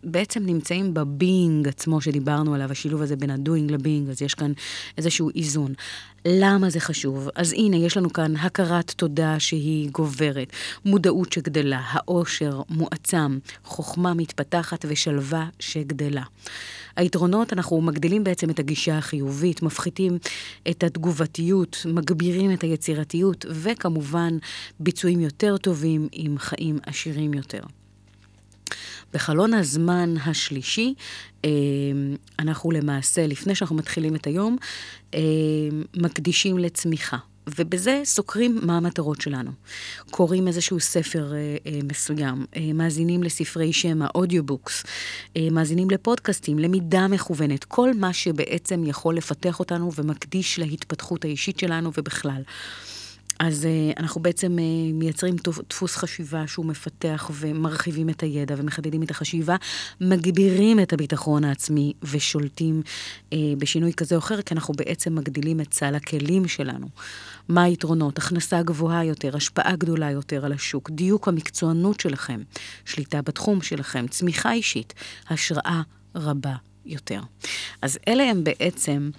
בעצם 0.05 0.47
נמצאים 0.47 0.95
בבינג 0.95 1.69
עצמו 1.69 2.01
שדיברנו 2.01 2.55
עליו, 2.55 2.73
השילוב 2.73 3.03
הזה 3.03 3.17
בין 3.17 3.31
הדוינג 3.31 3.73
לבינג, 3.73 4.09
אז 4.09 4.23
יש 4.23 4.35
כאן 4.35 4.53
איזשהו 4.99 5.31
איזון. 5.35 5.73
למה 6.25 6.71
זה 6.71 6.81
חשוב? 6.81 7.29
אז 7.35 7.53
הנה, 7.53 7.77
יש 7.77 7.97
לנו 7.97 8.13
כאן 8.13 8.37
הכרת 8.37 8.91
תודה 8.91 9.41
שהיא 9.41 9.91
גוברת, 9.91 10.53
מודעות 10.85 11.33
שגדלה, 11.33 11.81
העושר 11.85 12.63
מועצם, 12.71 13.39
חוכמה 13.65 14.15
מתפתחת 14.15 14.85
ושלווה 14.89 15.49
שגדלה. 15.59 16.23
היתרונות, 16.97 17.53
אנחנו 17.53 17.81
מגדילים 17.81 18.25
בעצם 18.25 18.51
את 18.51 18.59
הגישה 18.59 18.99
החיובית, 18.99 19.63
מפחיתים 19.63 20.19
את 20.71 20.85
התגובתיות, 20.85 21.87
מגבירים 21.89 22.53
את 22.53 22.63
היצירתיות, 22.63 23.47
וכמובן, 23.49 24.39
ביצועים 24.81 25.21
יותר 25.21 25.57
טובים 25.57 26.09
עם 26.13 26.39
חיים 26.39 26.79
עשירים 26.87 27.35
יותר. 27.35 27.61
בחלון 29.15 29.55
הזמן 29.55 30.15
השלישי, 30.25 30.95
אה, 31.45 31.51
אנחנו 32.39 32.71
למעשה, 32.71 33.27
לפני 33.27 33.55
שאנחנו 33.55 33.77
מתחילים 33.77 34.15
את 34.15 34.27
היום, 34.27 34.57
אה, 35.15 35.21
מקדישים 35.97 36.59
לצמיחה. 36.59 37.17
ובזה 37.59 38.01
סוקרים 38.05 38.59
מה 38.63 38.77
המטרות 38.77 39.21
שלנו. 39.21 39.51
קוראים 40.11 40.49
איזשהו 40.49 40.81
ספר 40.81 41.33
אה, 41.33 41.57
אה, 41.67 41.79
מסוים, 41.85 42.47
אה, 42.57 42.73
מאזינים 42.75 43.23
לספרי 43.23 43.73
שמע, 43.73 44.07
אודיובוקס, 44.15 44.85
אה, 45.37 45.49
מאזינים 45.51 45.91
לפודקאסטים, 45.91 46.59
למידה 46.59 47.09
מכוונת, 47.09 47.65
כל 47.65 47.95
מה 47.95 48.13
שבעצם 48.13 48.85
יכול 48.87 49.17
לפתח 49.17 49.61
אותנו 49.61 49.93
ומקדיש 49.95 50.59
להתפתחות 50.59 51.25
האישית 51.25 51.59
שלנו 51.59 51.93
ובכלל. 51.97 52.43
אז 53.39 53.65
uh, 53.65 54.01
אנחנו 54.01 54.23
בעצם 54.23 54.57
uh, 54.59 54.93
מייצרים 54.95 55.37
דפוס 55.69 55.97
חשיבה 55.97 56.47
שהוא 56.47 56.67
מפתח 56.67 57.31
ומרחיבים 57.35 58.11
את 58.11 58.23
הידע 58.23 58.55
ומחדדים 58.59 59.03
את 59.03 59.11
החשיבה, 59.11 59.57
מגבירים 60.01 60.81
את 60.81 60.93
הביטחון 60.93 61.45
העצמי 61.45 61.93
ושולטים 62.03 62.83
uh, 63.31 63.35
בשינוי 63.59 63.93
כזה 63.93 64.15
או 64.15 64.21
אחר, 64.21 64.43
כי 64.43 64.55
אנחנו 64.55 64.75
בעצם 64.75 65.15
מגדילים 65.15 65.61
את 65.61 65.75
סל 65.75 65.95
הכלים 65.95 66.49
שלנו. 66.49 66.87
מה 67.49 67.63
היתרונות? 67.63 68.19
הכנסה 68.19 68.63
גבוהה 68.63 69.05
יותר, 69.05 69.37
השפעה 69.37 69.77
גדולה 69.77 70.11
יותר 70.11 70.45
על 70.45 70.53
השוק, 70.53 70.91
דיוק 70.91 71.29
המקצוענות 71.29 72.01
שלכם, 72.01 72.43
שליטה 72.85 73.23
בתחום 73.23 73.63
שלכם, 73.63 74.07
צמיחה 74.09 74.53
אישית, 74.53 74.95
השראה 75.29 75.83
רבה 76.15 76.55
יותר. 76.87 77.21
אז 77.83 77.99
אלה 78.09 78.23
הם 78.23 78.45
בעצם... 78.45 79.11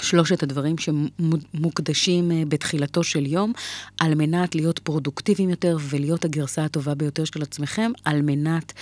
שלושת 0.00 0.42
הדברים 0.42 0.76
שמוקדשים 0.78 2.32
אה, 2.32 2.42
בתחילתו 2.48 3.04
של 3.04 3.26
יום, 3.26 3.52
על 4.00 4.14
מנת 4.14 4.54
להיות 4.54 4.78
פרודוקטיביים 4.78 5.50
יותר 5.50 5.76
ולהיות 5.80 6.24
הגרסה 6.24 6.64
הטובה 6.64 6.94
ביותר 6.94 7.24
של 7.24 7.42
עצמכם, 7.42 7.92
על 8.04 8.22
מנת 8.22 8.72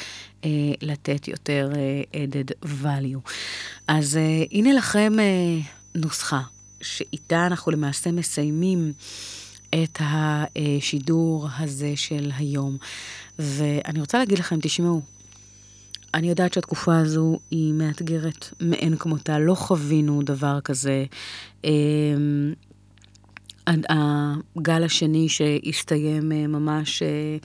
אה, 0.44 0.50
לתת 0.82 1.28
יותר 1.28 1.70
אה, 1.76 2.02
added 2.24 2.66
value. 2.82 3.30
אז 3.88 4.16
אה, 4.16 4.44
הנה 4.52 4.72
לכם 4.72 5.12
אה, 5.18 5.58
נוסחה, 5.94 6.40
שאיתה 6.80 7.46
אנחנו 7.46 7.72
למעשה 7.72 8.12
מסיימים 8.12 8.92
את 9.74 10.00
השידור 10.00 11.48
הזה 11.58 11.92
של 11.96 12.30
היום. 12.36 12.76
ואני 13.38 14.00
רוצה 14.00 14.18
להגיד 14.18 14.38
לכם, 14.38 14.58
תשמעו, 14.62 15.02
אני 16.14 16.28
יודעת 16.28 16.52
שהתקופה 16.52 16.98
הזו 16.98 17.38
היא 17.50 17.72
מאתגרת 17.74 18.48
מאין 18.60 18.96
כמותה, 18.96 19.38
לא 19.38 19.54
חווינו 19.54 20.22
דבר 20.22 20.60
כזה. 20.60 21.04
אמ, 21.64 22.52
הגל 23.66 24.84
השני 24.84 25.28
שהסתיים 25.28 26.32
אה, 26.32 26.46
ממש 26.46 27.02
אה, 27.02 27.36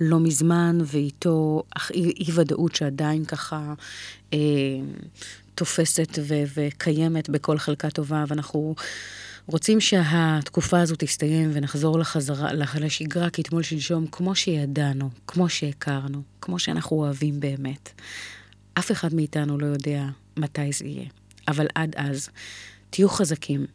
לא 0.00 0.20
מזמן, 0.20 0.78
ואיתו 0.84 1.62
אי-ודאות 1.94 2.74
שעדיין 2.74 3.24
ככה 3.24 3.74
אה, 4.32 4.38
תופסת 5.54 6.18
וקיימת 6.54 7.28
בכל 7.28 7.58
חלקה 7.58 7.90
טובה, 7.90 8.24
ואנחנו 8.28 8.74
רוצים 9.50 9.80
שהתקופה 9.80 10.80
הזו 10.80 10.94
תסתיים 10.98 11.50
ונחזור 11.52 11.98
לחזרה, 11.98 12.52
לשגרה 12.52 13.30
כתמול 13.30 13.62
שלשום, 13.62 14.06
כמו 14.06 14.34
שידענו, 14.34 15.10
כמו 15.26 15.48
שהכרנו, 15.48 16.22
כמו 16.40 16.58
שאנחנו 16.58 16.96
אוהבים 16.96 17.40
באמת. 17.40 18.00
אף 18.74 18.92
אחד 18.92 19.14
מאיתנו 19.14 19.58
לא 19.58 19.66
יודע 19.66 20.06
מתי 20.36 20.72
זה 20.72 20.84
יהיה. 20.84 21.08
אבל 21.48 21.66
עד 21.74 21.94
אז, 21.96 22.28
תהיו 22.90 23.08
חזקים, 23.08 23.66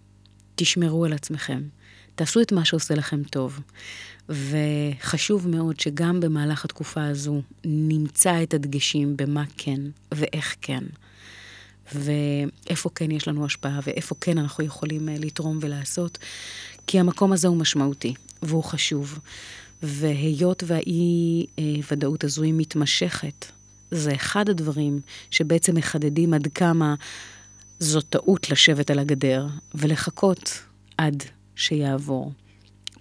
תשמרו 0.56 1.06
על 1.06 1.14
עצמכם, 1.14 1.62
תעשו 2.16 2.42
את 2.42 2.52
מה 2.52 2.66
שעושה 2.66 2.96
לכם 2.96 3.24
טוב. 3.24 3.60
וחשוב 4.30 5.48
מאוד 5.48 5.80
שגם 5.80 6.20
במהלך 6.20 6.66
התקופה 6.66 7.06
הזו 7.06 7.42
נמצא 7.66 8.44
את 8.44 8.54
הדגשים 8.54 9.18
במה 9.18 9.44
כן 9.58 9.82
ואיך 10.12 10.56
כן. 10.62 10.84
ואיפה 11.94 12.90
כן 12.96 13.12
יש 13.12 13.28
לנו 13.28 13.46
השפעה, 13.46 13.80
ואיפה 13.84 14.16
כן 14.22 14.38
אנחנו 14.38 14.64
יכולים 14.64 15.10
אה, 15.10 15.16
לתרום 15.20 15.60
ולעשות, 15.62 16.18
כי 16.88 17.00
המקום 17.00 17.34
הזה 17.34 17.48
הוא 17.48 17.58
משמעותי, 17.58 18.14
והוא 18.42 18.64
חשוב. 18.64 19.20
והיות 19.84 20.64
והאי-ודאות 20.68 22.24
הזו 22.24 22.44
היא 22.44 22.54
מתמשכת, 22.58 23.46
זה 23.92 24.16
אחד 24.16 24.50
הדברים 24.50 25.00
שבעצם 25.32 25.76
מחדדים 25.76 26.34
עד 26.34 26.48
כמה 26.56 26.96
זו 27.80 28.02
טעות 28.02 28.50
לשבת 28.50 28.90
על 28.90 29.00
הגדר 29.00 29.48
ולחכות 29.76 30.62
עד 30.98 31.24
שיעבור. 31.56 32.32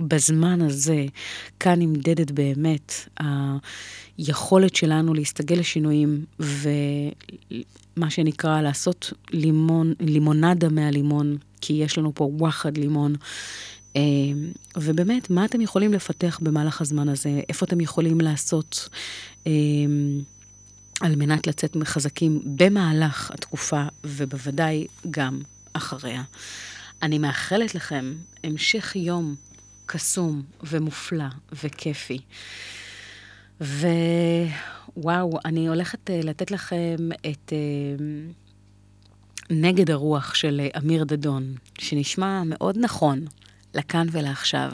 בזמן 0.01 0.63
הזה, 0.63 1.05
כאן 1.61 1.79
נמדדת 1.79 2.31
באמת 2.31 3.09
היכולת 4.19 4.77
שלנו 4.77 5.15
להסתגל 5.15 5.57
לשינויים 5.57 6.25
ומה 6.41 8.11
שנקרא 8.11 8.61
לעשות 8.61 9.13
לימון, 9.31 9.95
לימונדה 10.01 10.69
מהלימון, 10.69 11.37
כי 11.61 11.73
יש 11.73 11.99
לנו 11.99 12.15
פה 12.15 12.25
וואחד 12.25 12.79
לימון. 12.79 13.15
אה, 13.97 14.03
ובאמת, 14.77 15.31
מה 15.31 15.45
אתם 15.45 15.61
יכולים 15.61 15.93
לפתח 15.93 16.39
במהלך 16.43 16.81
הזמן 16.81 17.09
הזה? 17.09 17.41
איפה 17.49 17.67
אתם 17.67 17.81
יכולים 17.81 18.21
לעשות 18.21 18.89
אה, 19.47 19.53
על 21.01 21.17
מנת 21.17 21.47
לצאת 21.47 21.77
מחזקים 21.77 22.41
במהלך 22.45 23.31
התקופה, 23.31 23.83
ובוודאי 24.05 24.87
גם 25.11 25.41
אחריה. 25.73 26.23
אני 27.03 27.19
מאחלת 27.19 27.75
לכם 27.75 28.15
המשך 28.45 28.97
יום 28.97 29.35
קסום 29.87 30.43
ומופלא 30.63 31.25
וכיפי. 31.63 32.19
ווואו, 33.61 35.39
אני 35.45 35.69
הולכת 35.69 36.11
אה, 36.11 36.21
לתת 36.23 36.51
לכם 36.51 36.97
את 37.31 37.53
uh, 37.53 38.03
נגד 39.51 39.91
הרוח 39.91 40.35
של 40.35 40.61
אמיר 40.79 41.05
דדון, 41.05 41.55
שנשמע 41.79 42.43
מאוד 42.47 42.77
נכון 42.81 43.25
לכאן 43.75 44.07
ולעכשיו. 44.13 44.73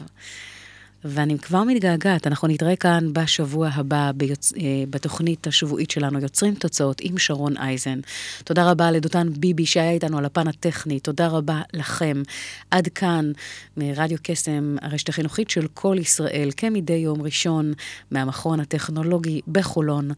ואני 1.04 1.38
כבר 1.38 1.64
מתגעגעת, 1.64 2.26
אנחנו 2.26 2.48
נתראה 2.48 2.76
כאן 2.76 3.12
בשבוע 3.12 3.68
הבא 3.72 4.10
ביוצ... 4.14 4.52
אה, 4.52 4.60
בתוכנית 4.90 5.46
השבועית 5.46 5.90
שלנו, 5.90 6.18
יוצרים 6.18 6.54
תוצאות 6.54 7.00
עם 7.00 7.18
שרון 7.18 7.56
אייזן. 7.56 8.00
תודה 8.44 8.70
רבה 8.70 8.90
לדותן 8.90 9.28
ביבי 9.36 9.66
שהיה 9.66 9.90
איתנו 9.90 10.18
על 10.18 10.24
הפן 10.24 10.48
הטכני, 10.48 11.00
תודה 11.00 11.28
רבה 11.28 11.62
לכם. 11.72 12.22
עד 12.70 12.88
כאן 12.88 13.32
מרדיו 13.76 14.18
קסם, 14.22 14.76
הרשת 14.82 15.08
החינוכית 15.08 15.50
של 15.50 15.66
כל 15.74 15.96
ישראל, 16.00 16.50
כמדי 16.56 16.92
יום 16.92 17.22
ראשון, 17.22 17.72
מהמכון 18.10 18.60
הטכנולוגי 18.60 19.40
בחולון. 19.48 20.10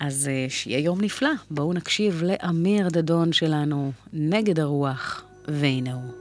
אז 0.00 0.28
אה, 0.28 0.46
שיהיה 0.48 0.78
יום 0.78 1.00
נפלא. 1.00 1.30
בואו 1.50 1.72
נקשיב 1.72 2.22
לאמיר 2.22 2.88
דדון 2.88 3.32
שלנו, 3.32 3.92
נגד 4.12 4.60
הרוח, 4.60 5.24
והנה 5.48 5.92
הוא. 5.92 6.12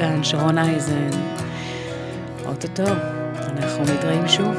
כאן 0.00 0.24
שרון 0.24 0.58
אייזן. 0.58 1.10
אוטוטו, 2.46 2.82
אנחנו 3.36 3.82
מתראים 3.82 4.28
שוב. 4.28 4.56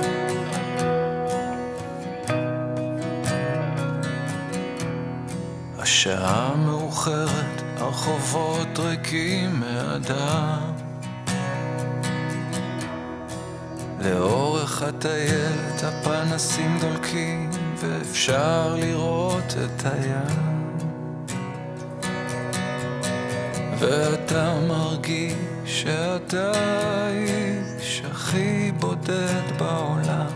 השעה 5.78 6.56
מאוחרת, 6.56 7.62
הרחובות 7.78 8.80
ריקים 8.80 9.60
מאדם. 9.60 10.74
לאורך 14.00 14.82
הטיילת 14.82 15.84
הפנסים 15.84 16.80
דולקים, 16.82 17.50
ואפשר 17.78 18.76
לראות 18.80 19.56
את 19.66 19.86
הים. 19.86 20.61
ואתה 23.82 24.54
מרגיש 24.68 25.34
שאתה 25.66 26.52
האיש 26.56 28.02
הכי 28.12 28.72
בודד 28.80 29.58
בעולם. 29.58 30.28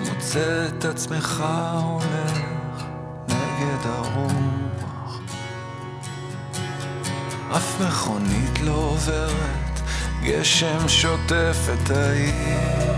מוצא 0.00 0.66
את 0.68 0.84
עצמך 0.84 1.44
הולך 1.82 2.84
נגד 3.28 3.86
הרוח. 3.86 5.20
אף 7.56 7.80
מכונית 7.80 8.60
לא 8.60 8.72
עוברת, 8.72 9.80
גשם 10.22 10.88
שוטף 10.88 11.56
את 11.74 11.90
העיר. 11.90 12.92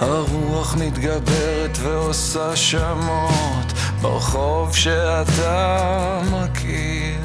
הרוח 0.00 0.74
מתגברת 0.74 1.78
ועושה 1.82 2.56
שמות 2.56 3.59
ברחוב 4.00 4.76
שאתה 4.76 6.20
מכיר. 6.32 7.20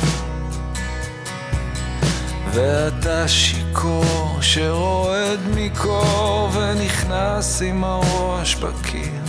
ואתה 2.52 3.28
שיכור 3.28 4.38
שרועד 4.42 5.40
מקור 5.56 6.50
ונכנס 6.54 7.62
עם 7.62 7.84
הראש 7.84 8.56
בקיר. 8.56 9.22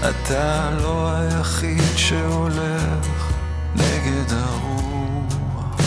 אתה 0.00 0.70
לא 0.82 1.08
היחיד 1.10 1.96
שהולך 1.96 3.32
נגד 3.74 4.32
הרוח. 4.32 5.80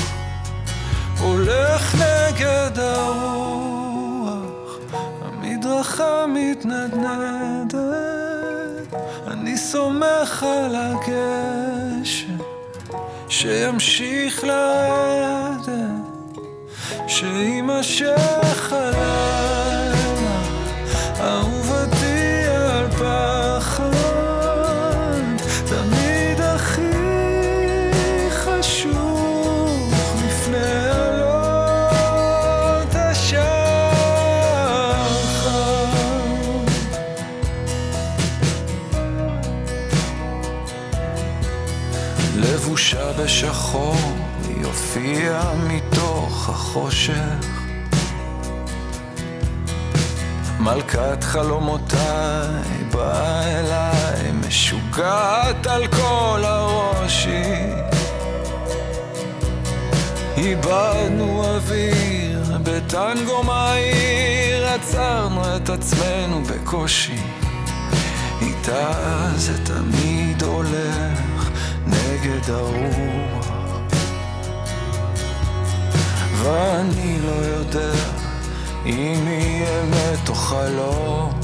הולך 1.19 1.95
נגד 1.95 2.79
הרוח. 2.79 4.15
המדרכה 5.21 6.25
מתנדנדת 6.27 8.14
סומך 9.75 10.43
על 10.43 10.75
הגשם 10.75 12.37
שימשיך 13.29 14.43
לרדת, 14.43 15.67
שיימשך 17.07 18.73
הלילה, 18.73 19.64
מתוך 45.67 46.49
החושך. 46.49 47.45
מלכת 50.59 51.23
חלומותיי 51.23 52.83
באה 52.91 53.59
אליי, 53.59 54.31
משוגעת 54.47 55.67
על 55.67 55.87
כל 55.87 56.41
הראש 56.43 57.27
איבדנו 60.37 61.43
אוויר 61.45 62.57
בטנגו 62.63 63.43
מהיר, 63.43 64.67
עצרנו 64.67 65.41
את 65.55 65.69
עצמנו 65.69 66.43
בקושי. 66.43 67.17
איתה 68.41 68.91
זה 69.35 69.65
תמיד 69.65 70.43
הולך. 70.43 71.49
נגד 71.87 72.49
הרוח 72.49 73.64
ואני 76.45 77.17
לא 77.21 77.45
יודע 77.45 77.91
אם 78.85 79.27
היא 79.27 79.65
אמת 79.65 80.29
או 80.29 80.35
חלום. 80.35 81.39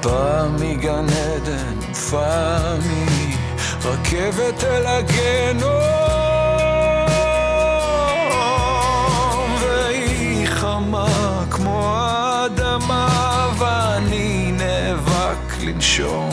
פעם 0.00 0.56
מגן 0.56 1.06
עדן, 1.08 1.80
פעם 2.10 2.80
רכבת 3.84 4.64
אל 4.64 4.86
הגנום. 4.86 5.70
והיא 9.60 10.46
חמה 10.46 11.44
כמו 11.50 11.96
האדמה 11.96 13.48
ואני 13.58 14.52
נאבק 14.52 15.62
לנשום. 15.62 16.30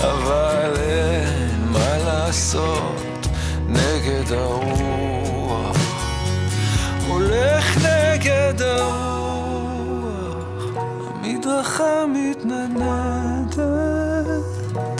אבל 0.00 0.72
אין 0.76 1.68
מה 1.72 1.96
לעשות 2.06 2.97
נגד 4.28 4.38
הרוח 4.38 5.76
הולך 7.08 7.76
נגד 7.78 8.62
הרוח 8.62 10.36
המדרכה 10.76 12.04
מתנדנדת 12.08 13.58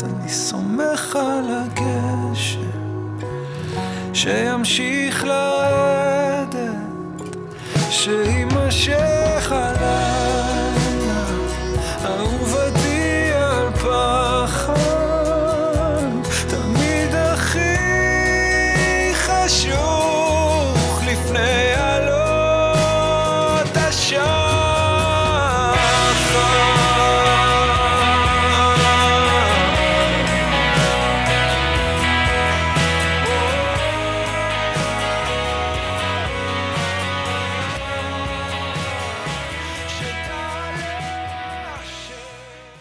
אני 0.05 0.29
סומך 0.29 1.17
על 1.17 1.45
הגשם 1.51 2.61
שימשיך 4.13 5.25
לרדת 5.25 6.59
שיימשך 7.91 9.53
עליי 9.53 10.18